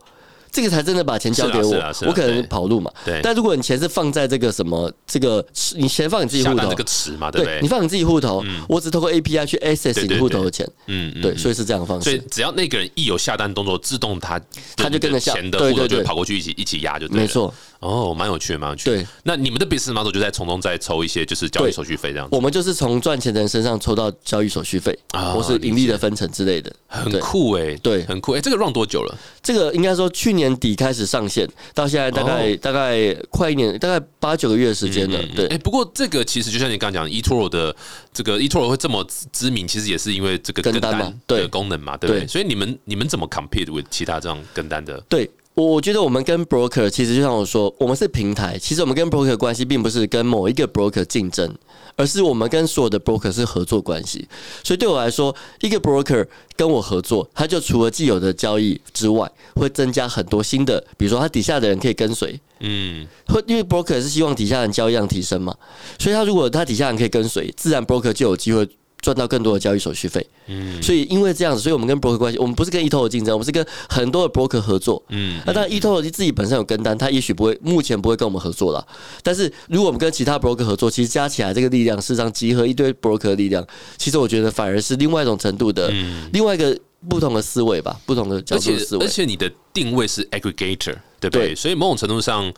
[0.52, 2.92] 这个才真的把钱交给我我可能跑路嘛。
[3.06, 7.60] 对但如果你钱是放在这个什么这个，你钱放你自己户头这，个池嘛，对不对？
[7.62, 12.06] 你放你自己户头，我只透过 API 去 access 你户头的钱，嗯，嗯对，所以是这样的方式。
[12.06, 14.40] 所以只要那个人一有下单动作，自动他
[14.76, 17.22] 他就跟着下钱的户头就会跑过去一起一起压就对。
[17.22, 18.98] 没错，哦，蛮有趣的，蛮有趣的。
[18.98, 26.74] 对，那你们的 business model 就在从中再抽一些就是交易手续费这样子，我们就是从赚钱的人身上抽到交易手续费，啊或是盈利的分成之类的。
[26.88, 28.42] 很酷哎，对很酷哎。
[28.42, 29.18] 这个 run 多久了？
[29.44, 35.22] 这个应该说去年底开始上线，到现在大概、哦大概快一年，大概八九个月的时间了。
[35.36, 37.76] 对，哎，不过这个其实就像你刚刚讲，eToro 的
[38.14, 42.22] 这个 eToro 会这么知名，其实也是因为这个跟跟单嘛单对的功能嘛，对不对？
[42.22, 45.00] 对所以你们你们怎么 compete with 其他这样跟单的？
[45.10, 45.30] 对。
[45.58, 48.60] 我我觉得我们跟 broker 其实就像我说，我们是平台。
[48.60, 51.52] 其实我们跟 broker 关系并不是跟某一个 broker 竞争，
[51.96, 54.28] 而是我们跟所有的 broker 是合作关系。
[54.64, 65.56] 所以对我来说，一个 broker 跟我合作，他就除了既有的交易之外，会增加很多新的，比如说他底下的人可以跟随，嗯，会因为 broker 是希望底下人交易量提升嘛，
[65.98, 68.70] 所以他如果他底下人可以跟随，自然 broker 就有机会
[69.02, 70.26] 赚到更多的交易手续费。
[70.48, 75.02] 嗯，所以因为这样子，所以我们跟 broker 关系，我们不是跟 eToro 竞争，我们是跟很多的 broker 合作。
[75.10, 78.88] 嗯，那当然 eToro 自己本身有跟单，他也许不会，目前不会跟我们合作了。
[79.22, 83.66] 但是如果我们跟其他 broker 合作，其实加起来这个力量，事实上集合一堆 broker 的力量，
[83.98, 85.92] 其实我觉得反而是另外一种程度的，
[86.32, 86.78] 另外一个
[87.10, 89.10] 不同的思维吧，不同的角度思维而。
[89.10, 91.48] 且你的定位是 aggregator，对不对？
[91.50, 92.52] 对所以某种程度上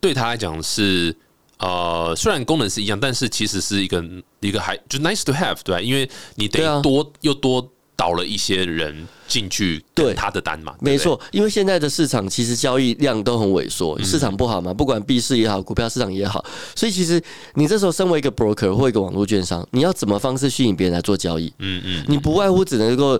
[0.00, 1.14] 对他来讲是
[1.58, 4.04] 呃，虽然功能是一样，但是其实是一个
[4.40, 5.80] 一个还就 nice to have，对吧？
[5.80, 7.66] 因为你等对啊于多、又多
[7.96, 17.18] 导了一些人进去对他的单嘛，对不对没，错，因为现在的市场其实交易量都很萎缩，市场不好嘛，不管币市也好，股票市场也好，所以其实
[17.54, 21.50] 你这时候身为一个 broker 或一个网络券商，你要怎么方式吸引别人来做交易？
[21.58, 23.18] 嗯嗯，你不外乎只能够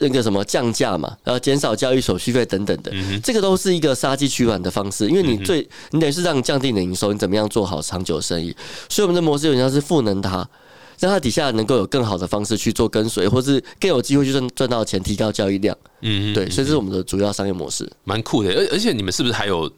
[0.00, 8.54] 那个什么降价嘛，然后减少交易手续费等等的，这个都是一个杀鸡取卵的方式，因为你最你等于是让你降低你的营收，你怎么样做好长久生意？
[8.88, 10.48] 所以我们的模式有点像是赋能它。
[10.98, 15.76] 让它底下能够有更好的方式去做跟随，或是更有机会去赚赚到钱，提高交易量。
[16.00, 17.90] 嗯嗯，对，所以这是我们的主要商业模式。
[18.04, 18.50] 蛮酷的。
[18.50, 19.68] 而而且你们是不是还有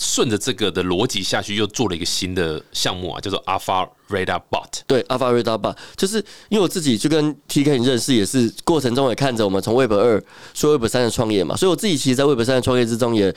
[0.00, 4.80] 顺着这个的逻辑下去，又做了一个新的项目啊，叫做 Alpha Radar Bot？
[4.86, 6.16] 对，Alpha Radar Bot，就是
[6.48, 10.22] 因为我自己就跟 TK 你认识，也是过程中也看着我们从 Web 二
[10.54, 13.32] 说 Web 三的创业嘛，所以我自己其实，在 Web 三的创业之中也，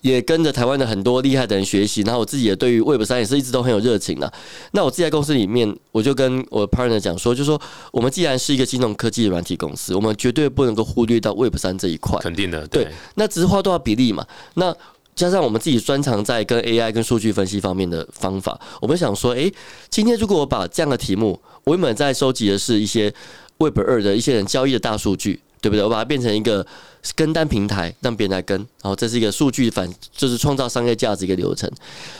[0.00, 4.30] 也跟着台湾的很多厉害的人学习，然后我自己也对于 Web 三也是一直都很有热情的。
[4.72, 7.60] 那我自己在公司里面，我就跟我的 partner 讲说，就说
[7.92, 12.18] 我们既然是一个金融科技的软体公司，我们绝对不能够忽略到 Web 三这一块。
[12.18, 14.26] 肯定的，对对，那只是花多少比例嘛？
[14.54, 14.76] 那
[15.18, 19.52] 加上我们自己专长在跟 AI 跟数据分析方面的方法，我们想说，诶，
[19.90, 23.12] 今天如果我把这样的题目，我原本在收集的是一些
[23.58, 25.82] Web 二的一些人交易的大数据，对不对？
[25.82, 26.66] 我把它变成一个
[27.14, 31.70] 跟单平台，让别人来跟，然后这是一个数据反，就是创造商业价值一个流程。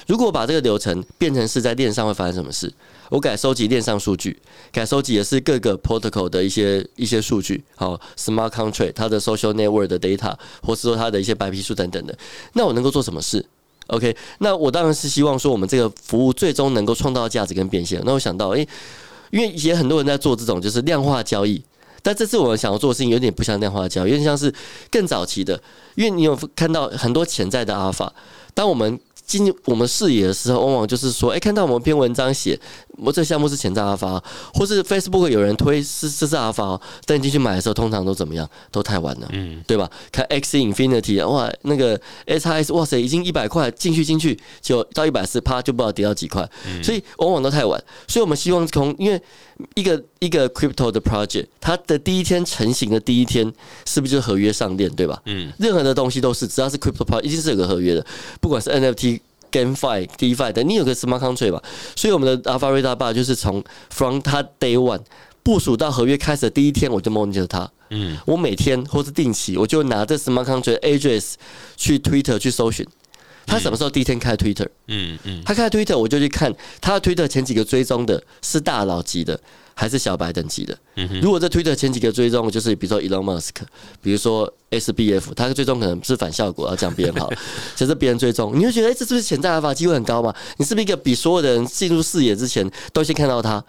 [0.06, 2.72] 如果把这个流程变成是在链上会发生什么事？
[3.10, 4.38] 我改收集链上数据，
[4.70, 12.16] 改收集的是各个 protocol 的一些一些数据，好 smart contract 它的 social network 的 data，或是说它的一些白皮书等等的，
[12.52, 13.44] 那我能够做什么事
[13.86, 17.98] ？OK，那我当然是希望说我们这个服务最终能够创造价值跟变现。
[18.04, 18.68] 那我想到，诶、
[19.30, 21.62] 因为也很多人在做这种就是量化交易，
[22.08, 24.50] 那这次我们想要做的事情有点不像量化交易，有点像是
[24.90, 25.60] 更早期的，
[25.94, 28.10] 因为你有看到很多潜在的阿尔法，
[28.54, 32.58] 当我们进入我们视野的时候，往往就是说，哎、看到我们篇文章写，
[32.98, 34.22] 我这项目是潜在阿尔法，
[34.54, 38.48] 或是 Facebook 有人推是这是阿尔法哦，但你进去买的时候，通常都怎么样？
[38.70, 39.90] 都太晚了，嗯，对吧？
[40.10, 46.48] 看 X Infinity 哇，那个 SIS 哇塞，已经一百块进去进去，就到一百四，啪就不知道跌到几块，
[46.82, 47.82] 所以往往都太晚。
[48.06, 49.20] 所以我们希望从因为
[49.74, 53.52] 一个一个 crypto 的 project，它的第一天成型的第一天，
[53.86, 55.20] 是不是就是合约上链，对吧？
[55.26, 58.04] 嗯，任何的东西都是，只要是 crypto project，一定是有个合约的，
[58.40, 59.20] 不管是 NFT。
[59.50, 61.62] GameFi、DeFi 等，你有个 smart contract 吧？
[61.96, 65.00] 所以我们的 Alpha Radar Bar 就是从 from 它 day one
[65.42, 67.70] 部署到合约开始的第一天，我就 monitor 它。
[67.90, 71.34] 嗯，我每天或是定期，我就拿这 smart contract address
[71.76, 72.86] 去 Twitter 去搜寻，
[73.48, 74.66] 他什么时候第一天开 Twitter？
[74.86, 79.38] 嗯嗯，他开 Twitter，我就去看他的 Twitter 前几个追踪的是大佬级的
[79.74, 80.76] 还是小白等级的。
[80.96, 83.54] 嗯如果这 Twitter 前几个追踪就是比如说 Elon Musk，
[84.02, 87.30] 比如说 SBF，他的追踪可能是反效果，要讲别人好，
[87.74, 90.34] 就是别人追踪，你会觉得哎、这是不是潜在阿法机会很高嘛？
[90.58, 93.64] 你是不是一个比所有的人进入视野之前都先看到他？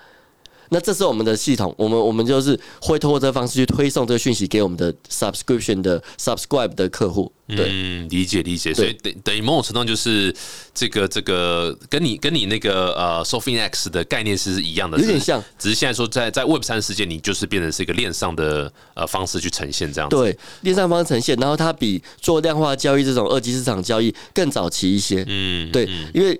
[0.70, 7.32] 那这是我们的系统，我们我们就是会通过这个方式去推送这个讯息给我们的 subscription 的 subscribe 的客户。
[7.48, 10.32] 对，嗯，理解理解，所以等等于某种程度上就是
[10.72, 20.16] 这个这个跟你跟你那个呃 Sophie X 的概念是一样的，有点像只是现在说在在 Web 三世界，你就是变成是一个链上的呃方式去呈现这样子。
[20.16, 25.26] 对，链上方呈现，然后它比做量化交易这种二级市场交易更早期一些。
[25.28, 26.40] 嗯，对，因为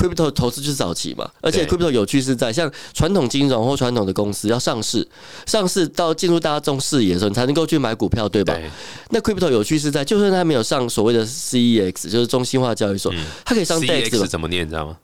[0.00, 5.06] crypto 投资就是早期嘛，而且 crypto 有趣是在像传统金融或传统的公司要上市，
[5.44, 8.54] 上市到进入大众视野的时候，你才能够去买股票，对吧？
[8.54, 8.70] 对
[9.10, 13.12] 那 crypto 有趣是在，就算它没有上所谓的 CEX，就是中心化交易所，
[13.44, 14.26] 它可以上 DEX，CX 嘛？
[14.26, 14.96] 怎么念你知道吗？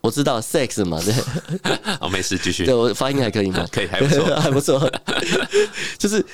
[0.00, 1.14] 我知道 sex 嘛，对，
[2.00, 3.66] 哦，没事，继续对，我发音还可以吗？
[3.70, 4.24] 可以，还不错。
[4.40, 4.90] 还不错，
[5.98, 6.24] 就是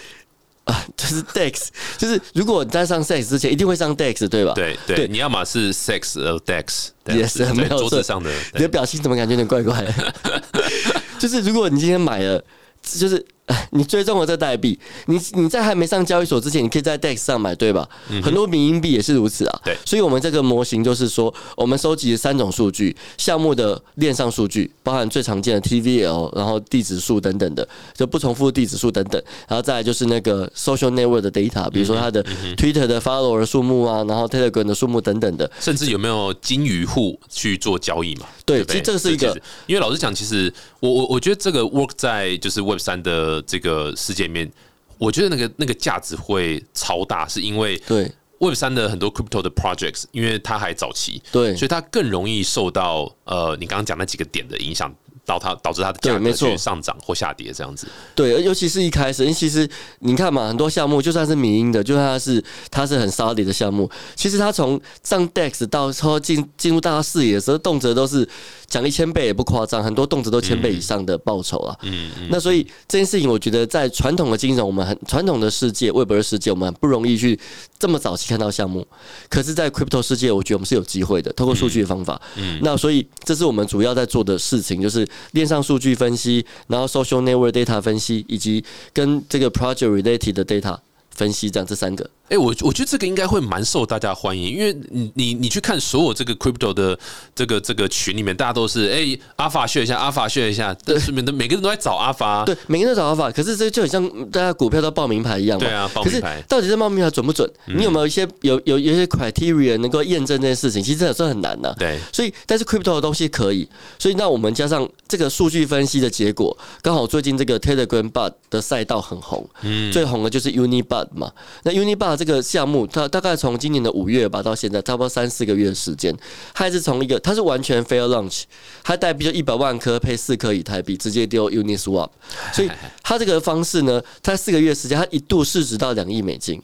[0.66, 4.52] 啊，就是 DEX，就是如果你在上 sex 之前，一定会上 DEX，对吧？
[4.54, 10.14] 对对，对你要么是 sex 呃 dex，也是在没有错桌子上的，你的表情怎么感觉有点怪怪的？
[11.18, 12.42] 就是如果你今天买了，
[12.82, 13.24] 就是哎
[13.70, 17.88] 你追踪了这代币，你你在还没上交易所之前，你可以在 DEX 上买，对吧？
[18.22, 19.60] 很多民营币也是如此啊。
[19.64, 32.24] 对所以我们这个模型就是说，我们收集三种数据：项目的链上数据，包含最常见的 TVL，然后地址数等等的，就不重复地址数等等，然后再来就是那个 social network 的 data，比如说它的
[32.56, 35.48] Twitter 的 follower 数目啊，然后 Telegram 的数目等等的。
[35.60, 38.26] 甚至有没有金鱼户去做交易嘛？
[38.44, 44.50] 不对其实这个是一个因为老实讲，其实我我我觉得这个 work 在就是 Web 三的这个世界里面，
[44.98, 48.10] 我觉得那个那个价值会超大，是因为对。
[48.38, 51.56] Web 三的很多 crypto 的 projects，因为它还早期，对。
[51.56, 54.94] 所以它更容易受到呃你刚刚讲那几个点的影响。
[55.26, 59.68] 到它导致它的价格去上涨或下跌这样子，对，尤其是一开始，因为其实
[59.98, 68.24] 你看嘛，很多项目就算是民营的，就算它是它是很 solid 的项目，其实它从上 DEX 到后进进入大家视野的时候，动辄都是
[68.68, 71.76] 讲一千倍也不夸张，很多动辄都千倍以上的报酬啊。
[71.82, 77.38] 嗯嗯，那所以这件事情，我觉得在传统的金融，我们很传统的世界，Web 二世界，我们很不容易去
[77.78, 78.86] 这么早期看到项目。
[79.28, 82.20] 可是，在 Crypto 世界，我觉得我们是有机会的，透过数据的方法。
[82.36, 90.76] 嗯，那所以这是我们主要在做的事情，就是链上数据分析，然后 Social Network Data 分析，以及跟这个 Project Related 的 Data
[91.10, 92.08] 分析，这样这三个。
[92.28, 96.98] 哎、我我觉得这个应该会蛮受大家欢迎，因为你你你去看所有这个 crypto 的
[97.34, 105.64] 这个这个群里面，大家都是哎阿法学一下，阿法学一下，但是每个每个人都在找阿法，对，每个人都找阿法，可是这就很像大家股票都报名牌一样嘛。
[105.64, 107.48] 对啊报可是名牌嗯到底这报名牌准不准？
[107.66, 110.82] 你有没有一些有有有一些 criteria 能够验证这件事情？
[110.82, 121.30] 其实有时候很难的、对所以，但是 crypto 的东西可以，所以那我们加上这个数据分析的结果，刚好最近这个 Telegram Bud 的赛道很红，嗯最红的就是 Uni Bud 嘛。
[121.62, 126.16] 那 Unibot 这个项目，它大概从今年的五月吧到现在，差不多三四个月的时间，
[126.54, 128.44] 它还是从一个它是完全 fair launch，
[128.82, 132.08] 它代币就一百万颗配四颗以太币，直接丢 Uniswap，
[132.52, 132.70] 所以
[133.02, 136.60] 它这个方式呢，它四个月时间，它一度市值到两亿美金。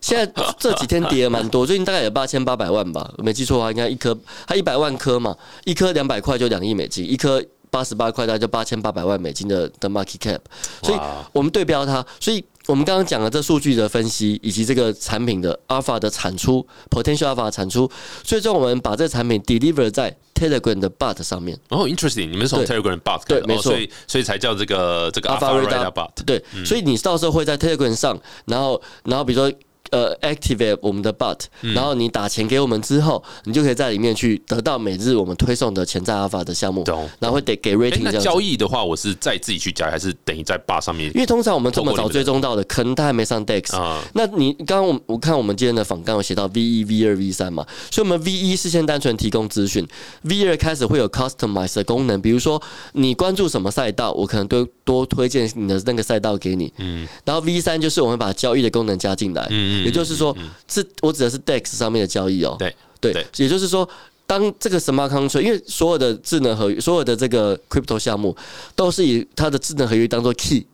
[0.00, 4.18] 现在这几天跌了蛮多，最近大概有八千八百万吧，没记错的话，应该一颗
[4.48, 7.40] 它一百万颗嘛，一颗两百块就两亿美金，一颗
[7.70, 10.40] 八十八块大概就八千八百万美金的的 market cap，
[10.82, 10.98] 所以
[11.32, 17.90] 我们对标它，所以我们刚刚讲了这数据的分析，以及这个产品的 alpha 的产出，potential alpha 的产出，
[18.22, 21.58] 最终我们把这个产品 deliver 在 Telegram 的 bot 上面。
[21.70, 29.52] 哦，interesting，你们是从 Telegram 哦，对没错所以所以才叫这个这个 Alpha Radar Radar bot，对，所以你到时候会在 Telegram 上，然后然后比如说。
[29.92, 38.22] 呃，activate 我们的 bot，、然后你打钱给我们之后，你就可以在里面去得到每日我们推送的潜在 alpha 的项目，懂然后会得给哎 rating 这那样。
[38.22, 44.02] 交易的话，我是再自己去加，还是等于在 bot 上面因为通常我们这么早追踪到的，可能他还没上 DEX，、啊？
[44.14, 49.86] 那你刚刚我我看我们今天的访纲有写到 V 一、V 二、V 三嘛，所以我们 V 一是先单纯提供资讯
[50.22, 52.60] ，V 二开始会有 customize 的功能，比如说
[52.92, 60.36] 你关注什么赛道，我可能多多推荐你的那个赛道给你，嗯，然后 V 三就是我们把交易的功能加进来，嗯嗯也就是说，
[60.68, 63.88] 是我指的是 DEX 上面的交易哦，对对对，也就是说。
[64.24, 68.34] 当这个 smart contract，因为所有的智能合约，所有的这个 crypto 项目，
[68.74, 70.64] 都是以它的智能合约当做 key，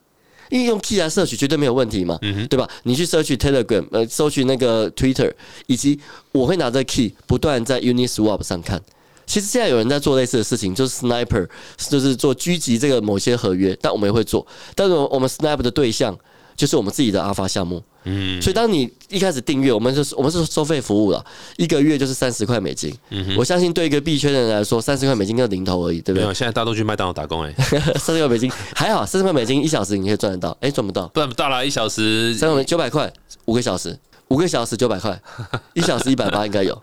[0.49, 2.17] 因为用 key 来摄取绝对没有问题嘛，
[2.47, 2.69] 对吧？
[2.85, 5.33] 你去摄取 Telegram，呃，搜取那个 Twitter，
[5.67, 5.99] 以及
[6.31, 8.81] 我会拿这个 key 不断在 Uniswap 上看。
[9.27, 11.49] 其实现在有人在做类似的事情，就是 sniper，
[11.89, 14.47] 就是做狙击这个某些合约，但我们也会做。
[14.77, 16.17] 但是我们 sniper 的对象
[16.57, 21.25] 就是我们自己的 alpha 项目，嗯，所以当你一开始订阅，我们是我们是收费服务了，
[21.57, 22.93] 一个月就是三十块美金。
[23.11, 26.23] 嗯我相信对一个币圈的人来说，三十块美金跟零头而已，对不对？
[26.23, 27.53] 没有，现在大家都去麦当劳打工哎、
[28.01, 30.85] 三十块美金还好，三十块美金一小时你可以赚得到，哎，赚？
[30.87, 32.35] 不到，赚不到啦一小时。
[32.35, 33.13] 三十九百块
[33.45, 33.99] 五个小时，
[34.29, 35.21] 五个小时九百块，
[35.75, 36.81] 一小时一百八应该有，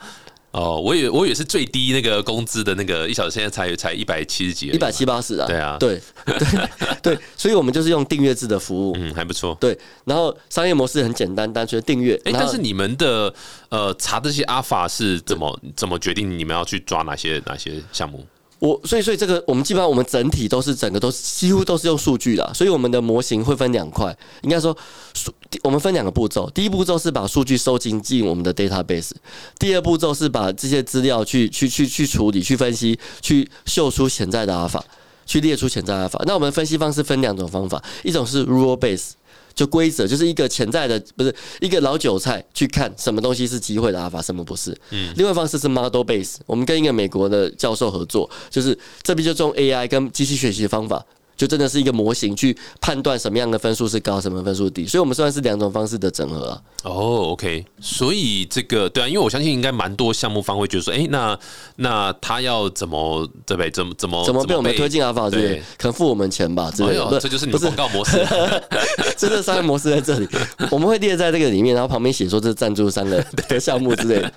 [0.55, 9.57] 哦，我以为我以为是最低那个工资的那个一小时，现在才才一百七十几一百七八十啊，对啊对 对对，所以我们就是用订阅制的服务，嗯，还不错。
[9.59, 13.33] 对，然后商业模式很简单，单纯订阅，但是你们的
[13.67, 18.25] 呃查这些阿法是怎么怎么决定你们要去抓哪些哪些项目？
[18.65, 24.75] 我所以所以这个我们基本上我们整体都是整个都几乎都是用数据的，所以我们的模型会分两块，应该说
[25.13, 29.11] 数我们分两个步骤，第一步骤是把数据收进进我们的 database，
[29.59, 34.83] 第二步骤是把这些资料去去去去处理、去分析、去秀出潜在的阿尔法，
[35.27, 36.19] 去列出潜在的阿法。
[36.25, 39.11] 那我们分析方式分两种方法，一种是 rule base。
[39.55, 44.75] 就规则就是一个潜在的，不是一个老韭菜去看什么东西是机会的阿法，什么不是。
[44.91, 45.13] 嗯。
[45.15, 51.03] 另外一方式是 model base，我们跟一个美国的教授合作，就是这边就用 AI 跟机器学习的方法，
[51.35, 54.85] 就真的是一个模型去判断什么样的分数是高，什么分数低。
[54.85, 56.61] 所以我们算是两种方式的整合啊。
[56.83, 61.37] 哦，OK，所以这个对啊，因为我相信应该蛮多项目方会觉得说，哎、那
[61.77, 63.71] 那他要怎么对不对？
[63.71, 68.23] 怎么怎么怎么被我们推进阿法之类对，可能付我们钱吧之类的。，这就是你的广告模式。
[69.17, 70.27] 这个商业模式在这里，
[70.69, 74.31] 我们会列在这个里面，然后旁边写说这是赞助商的 的项目之类的。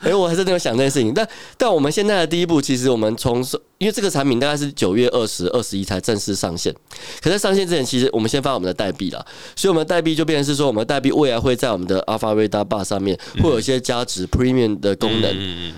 [0.00, 3.42] 哎、我还真的有想这件事情，但但我们现在的第一步，其实我们从
[3.78, 6.72] 因为这个产品大概是九月二十二十一才正式上线，
[7.22, 9.24] 可在上线之前，其实我们先发我们的代币啦，
[9.56, 15.32] 所以我们的代币就变成是说，我们的代币未来会在我们的 Alpha Radar Bar 上面会有一些加值 Premium 的功能，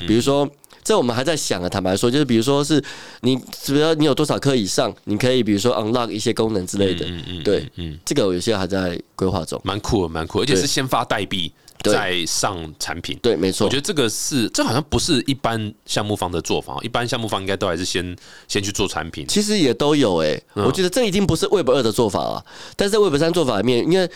[0.06, 0.48] 比如说。
[0.84, 2.82] 这我们还在想啊，坦白说，就是比如说是
[3.20, 9.60] 你，比如说你有多少颗以上，你可以比如说 unlock 一些功能之类的，嗯嗯，对，嗯，这个有些还在规划中。
[9.64, 11.52] 蛮酷的，蛮酷的，而且是先发代币
[11.82, 13.18] 对再上产品。
[13.22, 13.76] 对，没错我觉。
[13.76, 16.76] 得这个是，这好像不是一般项目方的做法。
[16.82, 18.16] 一般项目方应该都还是先
[18.46, 19.26] 先去做产品。
[19.26, 22.44] 其实也都有诶、嗯我觉得这已经不是 Web 二的做法了，
[22.76, 24.10] 但是在 Web 三做法里面，因为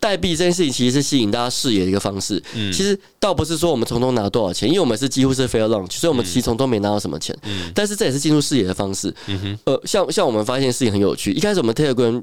[0.00, 2.40] 代币这件事情其实是吸引大家视野的一个方式。
[2.54, 7.36] 嗯其实倒不是说我们从中拿多少钱，因为我们是几乎是 fair launch，所以我们其实从中没拿到什么钱。
[7.42, 9.12] 嗯但是这也是进入视野的方式。
[9.26, 12.22] 嗯哼呃，像像我们发现事情很有趣，一开始我们 Telegram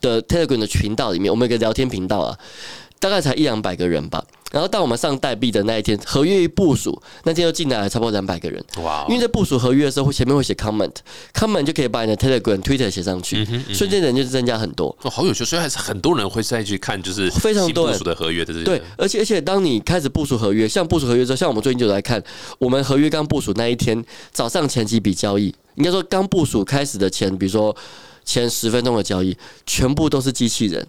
[0.00, 2.38] 的 Telegram 的群道里面，我们有个聊天频道啊，
[3.00, 4.24] 大概才一两百个人吧。
[4.52, 8.60] 然后到我们上代币的那一天，合约一部署，那天就进来了差不多两百个人。
[8.82, 14.88] 哇因为在部署合约的时候，会前面会写 comment，comment 就可以把你的 Telegram、Twitter 写上去，瞬间人就增加很多。
[15.02, 18.64] 哦，好有趣，所以还是很多人会再去看，就是非常多部署的合约的这些。
[18.64, 22.20] 对，而且而且当你开始部署合约，像部署合约之后，像我们最近就来看，
[22.58, 27.76] 我们合约刚部署那一天早上前几笔交易，应该说刚部署开始的前，比如说。
[28.30, 30.86] 前十分钟的交易全部都是机器人，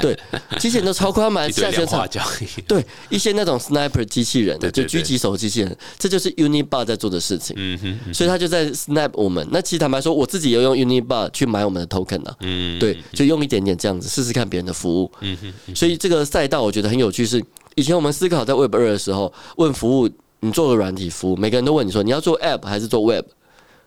[0.00, 0.18] 对，
[0.58, 2.60] 机器人都超快， 他买下全场交易。
[2.62, 7.54] 对一些那种 sniper 机器人，对对对就狙击手机器人，这就是 Unibar 在做的事情。
[7.58, 9.46] 嗯哼，嗯所以他就在 snap 我们。
[9.50, 15.12] 那其实坦白说，我自己也有用 Unibar 去买我们的 token 啊，嗯，对，就用一点点这样子试试看别人的服务。
[15.20, 17.44] 嗯哼，所以这个赛道我觉得很有趣是，
[17.74, 20.08] 以前我们思考在 Web 二的时候，问服务
[20.40, 23.24] 你做个软体服务，每个人都问你说你要做 App 还是做 Web，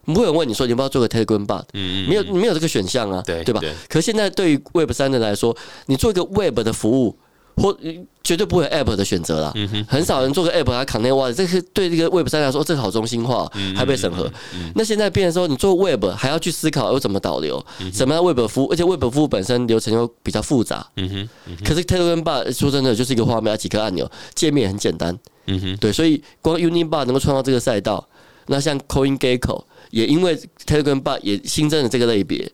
[0.06, 3.74] 不会有人问你说你要不要做个 Telegram bot，嗯没有没有这个选项啊，对对吧对？
[3.88, 7.18] 可现在对于 Web 三的来说，你做一个 Web 的服务。
[7.62, 7.78] 或
[8.24, 14.32] 绝对不会有 App 的选择啦，嗯很少人做个 App 它 connect 哇，这是对这个 Web 三来说，哦这个好中心化，嗯还被审核。
[14.76, 20.88] 那现在变成说，你做 Web 还要去思考要怎么导流，嗯什么样 Web 服务，而且 Web 服务本身流程又比较复杂。
[20.96, 25.20] 嗯哼，可是 Telegram Bar 说真的就是一个画面，几颗按钮，界面也很简单。
[25.48, 28.08] 嗯哼，对，所以光 Unibar 能够创造这个赛道，
[28.48, 32.50] 那像 CoinGecko 也因为 Telegram 也新增了这个类别，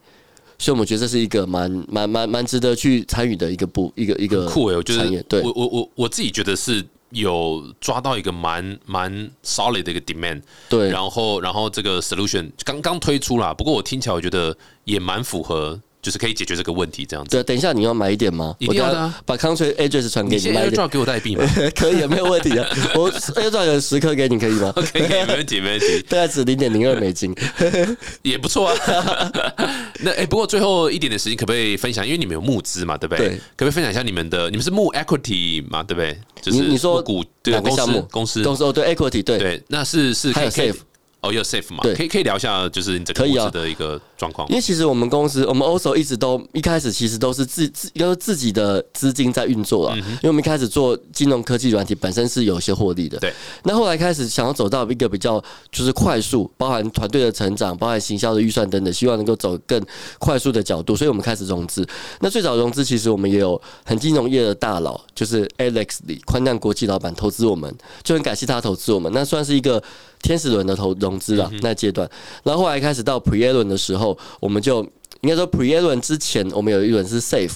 [0.57, 5.41] 所以我们觉得这是一个蛮蛮蛮蛮值得去参与的一个部一个一个酷诶，我觉得对。
[5.41, 9.11] 我我我我自己觉得是有抓到一个蛮蛮
[9.43, 10.89] solid 的一个 demand，对。
[10.89, 14.55] 然后然后这个 solution 刚刚推出啦，不过我听起来我觉得
[14.85, 17.31] 也蛮符合，就是可以解决这个问题这样子。
[17.31, 18.55] 对，等一下你要买一点吗？
[18.59, 20.79] 一定要的把 Country Address 传给你你买一点。
[20.79, 21.43] AirDrop 给我代币吗？
[21.75, 22.63] 可以，没有问题的。
[22.93, 27.35] 我 AirDrop 有十颗给你，可以吗？？OK，可以，没问题，没问题， 大概只零点零二美金。
[28.21, 29.31] 也不错啊。
[30.01, 32.05] 那哎、不过最后一点点时间，可不可以分享？
[32.05, 33.29] 因为你们有募资嘛，对不对？
[33.29, 34.47] 对可不可以分享一下你们的？
[34.51, 36.15] 你们是募 equity 嘛，对不对？
[36.39, 38.01] 就是你你说股对公司？
[38.11, 40.75] 公司公司哦，对 Equity 对，对，那是是还有可以 Safe
[41.27, 41.79] 哦，有 safe 嘛？
[41.83, 44.55] 对可以可以聊一下，就是你这个可以啊募资的一个状况因。
[44.55, 53.17] 为其实我们公司，我们 also 一直都一开始其实都是自自都是自己的资金在运作嗯啊，因为我们一开始做金融科技软体本身是有一些获利的。
[53.19, 53.33] 对。
[53.63, 59.83] 那后来开始想要走到一个比较就是快速，包含团队的成长，包含行销的预算等等，希望能够走更
[60.19, 61.87] 快速的角度，所以我们开始融资。
[62.19, 67.73] 那最早融资其实我们也有很金融业的大佬，就是 Alex 李宽难国际老板投资我们，
[68.03, 69.81] 就很感谢他投资我们，那算是一个
[70.25, 72.09] 天使轮的投融资了、那阶段。
[72.43, 74.83] 然后后来开始到 Pre A 轮的时候，我们就
[75.21, 77.53] 应该说 Pre A 轮之前，我们有一轮是 Safe。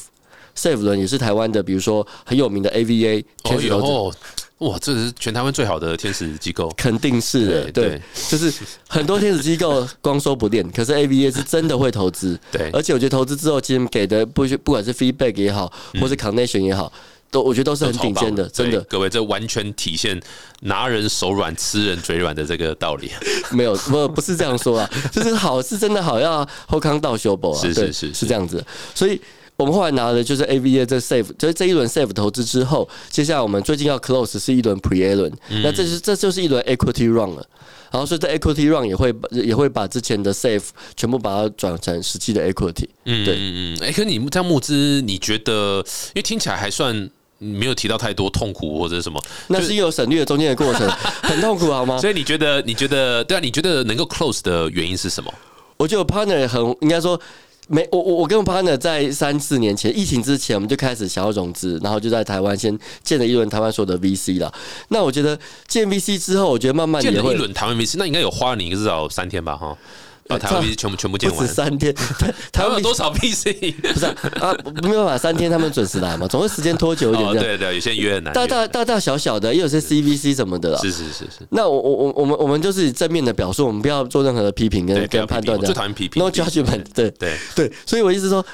[0.55, 4.13] Safe 轮也是台湾的，比如说很有名的 AVA 哦天使投资哦，
[4.57, 6.69] 哇，这是全台湾最好的天使机构。
[6.75, 8.53] 肯定是的，对对，就是
[8.87, 16.91] 很多天使机构光说不练， 可是 AVA 是真的会投资，对而且我觉得投资之后，其实给的不不管是 feedback 也好，或是 connection 也好，
[17.31, 20.19] 都我觉得都是很顶尖的，真的各位，这完全体现
[20.61, 23.11] 拿人手软、吃人嘴软的这个道理。
[23.51, 28.63] 没有不不是这样说啊，就是好是真的好，要后康道修补啊，是是是是是这样子，
[28.93, 29.19] 所以。
[29.59, 37.45] 我们后来拿的就是 AVA 这 Safe，就是这一轮 Safe 投资之后，接下来我们最近要 close 是一轮 Pre A 轮，嗯那这是这就是一轮 Equity Run 了。
[37.91, 40.63] 然后所以这 Equity Run 也会也会把之前的 Safe
[40.95, 42.87] 全部把它转成实际的 Equity。
[43.03, 43.83] 嗯，对嗯嗯。
[43.83, 45.79] 哎、可你这样募资，你觉得？
[45.79, 47.09] 因为听起来还算
[47.39, 50.87] 没有提到太多痛苦或者什么，那是有省略了中间的过程，
[51.23, 51.97] 很痛苦好吗？
[51.97, 52.61] 所以你觉得？
[52.61, 53.23] 你觉得？
[53.23, 55.33] 对啊，你觉得能够 close 的原因是什么？
[55.77, 57.19] 我觉得 partner 很应该说。
[57.71, 64.51] 没，我我我跟我 partner 在三四年前疫情之前，我们就开始想要融资，然后就在台湾先建了一轮台湾所有的 VC 了。
[64.87, 65.37] 那我觉得
[65.67, 69.55] 建 VC 之后，我觉得慢慢也会建了一轮台湾 VC，那应该有花了你至少三天吧？
[69.55, 69.77] 哈，
[70.29, 71.47] 把台湾全部全部建完。
[71.47, 73.47] 三天， 台台湾有多少 PC？
[73.81, 77.43] 不是啊，啊没有办法，三天他们准时来嘛，总会时间拖久一点哦，这样。
[77.45, 78.45] 对对，有些人约很难大。
[78.45, 80.79] 大大大小小的，也有些 CVC 什么的啦。
[80.83, 85.73] 是是是是，那我我我我们我们就是正面的表述，我们不要做任何的批评跟跟判断的最。
[85.73, 86.23] 讨厌批评。
[86.23, 88.45] No judgment，对对，对，所以我意思说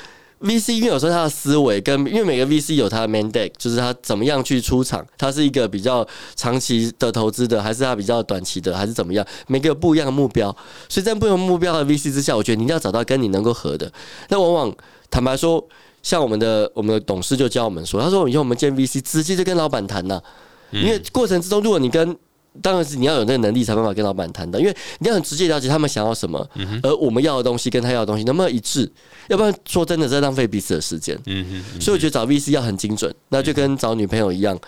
[0.46, 10.56] ，VC 因为有时候他的思维跟因为每个 VC 有他的 mandate，就是他怎么样去出场，他是一个比较长期的投资的，还是他比较短期的，还是怎么样，每个有不一样的目标。
[10.88, 13.92] 所以在不同目标的 VC 之下，我觉得你一定要找到跟你能够合的。
[14.30, 14.76] 那往往
[15.10, 15.62] 坦白说，
[16.04, 20.22] 像我们的我们的董事就教我们说，他说以后我们见 VC 直接就跟老板谈呐、
[20.72, 22.16] 因为过程之中，如果你跟
[22.62, 26.50] 当然是你要有那个能力才办法跟老板谈的，因为你要很直接了解他们想要什么，
[26.84, 28.90] 而我们要的东西跟他要的东西能不能一致，
[29.28, 31.18] 要不然说真的在浪费彼此的时间。
[31.26, 34.60] 嗯嗯，所以我觉得找 VC 要很精准，那就跟找女朋友一样，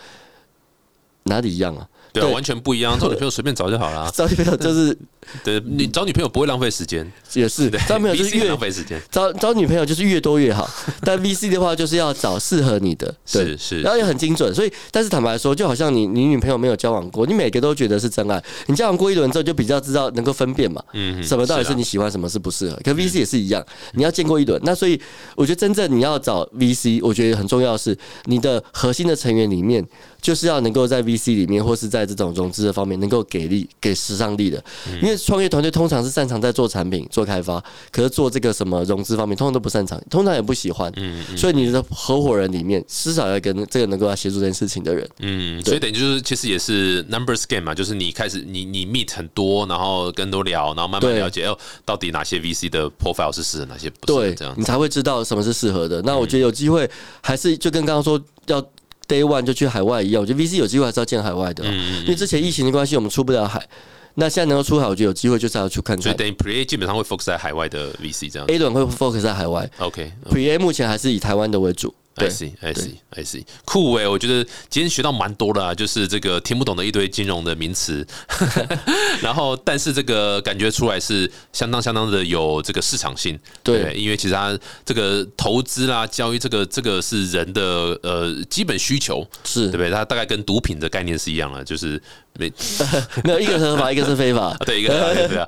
[1.23, 1.87] 哪里一样啊？
[2.13, 2.97] 对啊，完全不一样。
[2.99, 4.09] 找女朋友随便找就好了。
[4.15, 4.97] 找女朋友就是
[5.43, 9.01] 对，你找女朋友不会浪费时间，也是对，找女朋友就是越浪费时间。
[9.11, 10.69] 找找女朋友就是越多越好，
[11.01, 14.53] 但 VC 的话就是要找适合你的，对是是然后也很精准。
[14.53, 22.79] 所以，但是坦白说，就好像你你女朋友没有交往过，你每个都觉得是真爱，你交往过一轮之后就比较知道能够分辨嘛，嗯，什么到底啊是你喜欢，什么是不适合。
[22.83, 24.61] 可 VC 也是一样，你要见过一轮。
[24.63, 24.99] 那所以
[25.35, 29.85] 我觉得真正你要找 VC，我觉得很重要的是你的核心的成员里面，
[30.21, 34.63] 就是要能够在 VC 里面或是在这种融资的方面能够给力、给时尚力的。
[35.01, 40.91] 因为创业团队通常是擅长在做产品、做开发，可是做这个什么融资方面，通常都不擅长，通常也不喜欢。
[40.95, 45.07] 嗯所以你的合伙人里面，至少要跟这个能够来协助这件事情的人。
[45.19, 56.01] 嗯，所以等于就是其实也是 numbers game 嘛，就是你开始你你 meet 很多，然后跟多聊，然后慢慢了解哦，到底哪些 VC 的 profile 是适合，哪些不适合对这样，你才会知道什么是适合的。
[56.03, 56.89] 那我觉得有机会，
[57.21, 58.61] 还是就跟刚刚说要
[59.07, 63.67] day one 就去海外一样，我觉得 VC 有机会还是要见海外的啊，嗯因为之前疫情的关系，我们出不了海。
[64.19, 66.01] 那现在能够出海，我觉得有机会就是要去看看。
[66.01, 68.47] 所以等于 pre A 基本上会 focus 在海外的 VC 这样。
[68.47, 71.93] A 轮会 focus 在海外 OK，，Pre A 目前还是以台湾的为主。
[72.19, 78.03] I 对 see, I see, I see，酷诶、我觉得今天学到蛮多的啊，就是这个听不懂的一堆金融的名词，
[79.21, 87.61] 然后但是这个感觉出来是相当相当的有这个市场性，对不因为其实它这个投资啦、交易这个这个是人的
[88.01, 89.91] 呃基本需求，是对不对？
[89.91, 92.01] 它大概跟毒品的概念是一样的，就是
[92.37, 92.51] 没
[93.23, 94.57] 没有 一个是合法，一个是非法啊，。
[94.65, 95.47] 对，一个对对啊，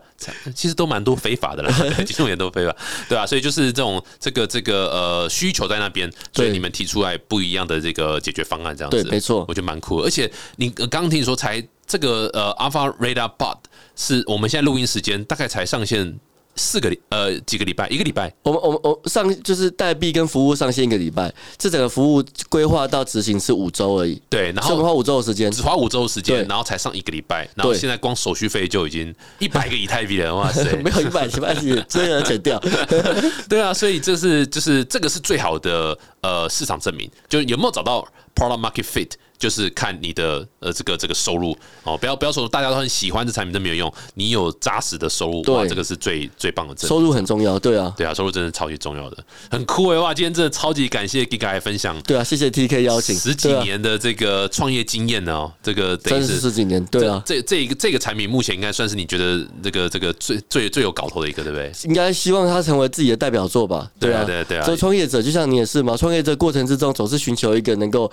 [0.55, 2.75] 其实都蛮多非法的啦，对金融也都非法，
[3.07, 10.07] 对啊，所以就是这种这个这个呃需求在那边，所以你们提出来不一样的这个解决方案，这样子，对没错我觉得蛮酷的。
[10.07, 13.57] 而且你刚听你说才这个呃 Alpha Radar Bot
[13.95, 16.19] 是我们现在录音时间大概才上线
[16.59, 24.69] 四个礼呃几个礼拜，一个礼拜，我们我们我上就是代币跟服务上线一个礼拜，这整个服务规划到执行是五周而已，对，然后。
[24.69, 25.49] 所以我们花五周的时间。
[25.51, 30.63] 只花五周的时间，然后才上一个礼拜，然后对现在光手续费就已经一百个以太币了， 哇塞！
[30.83, 32.59] 没有一百一百几，这个要剪掉。
[33.49, 38.05] 对啊，所以这是就是这个是最好的呃市场证明，就有没有找到
[38.35, 46.87] product market fit 就是看你的呃这个这个收入哦，不要不要说大家都很喜欢这产品都没有用，你有扎实的收入，哇，对这个是最最棒的证。
[46.89, 49.17] 收入很重要，对啊，对啊，收入真的超级重要的，
[49.49, 50.13] 很酷哎哇！
[50.13, 61.71] 今天真的超级感谢 Giga 来分享对啊，谢谢 TK 邀请，十几年的这个创业经验呢哦，这个真是是十几年，对啊，这这这一个这个产品目前应该算是你觉得这个这个最最最有搞头的一个，对不对？
[61.85, 63.89] 应该希望它成为自己的代表作吧？
[63.99, 68.11] 对啊啊，对啊对啊所以创业者就像你也是嘛，创业者过程之中总是寻求一个能够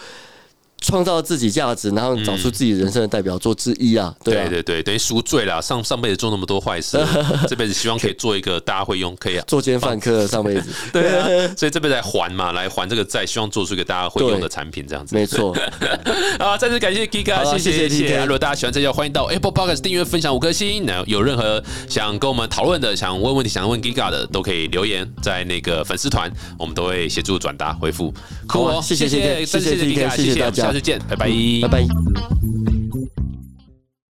[0.81, 5.61] 创造自己价值，然后找出自己人生的代表作之一啊，对啊，对对，等于赎罪了。
[5.61, 6.99] 上上辈子做那么多坏事，
[7.49, 15.15] 这辈子希望可以做一个大家会用，可以作奸犯科上辈子， 对啊，所以这辈子来还嘛，来还这个债，希望做出一个大家会用的产品，这样子。
[15.15, 15.57] 没错，
[16.39, 20.85] 啊，再次感谢 Giga，好谢谢谢谢如果大家喜欢这条，欢迎到 Apple Podcast 订阅、分享五颗星。
[20.87, 28.13] 那有任何想跟我们讨论的、想问问题、想问 Giga 的，都可以留言在那个粉丝团，我们都会协助转达回复。
[28.47, 31.29] 酷哦，谢谢谢谢谢谢谢 Giga，TK 谢谢谢大家下次见，拜拜，
[31.63, 32.56] 拜拜。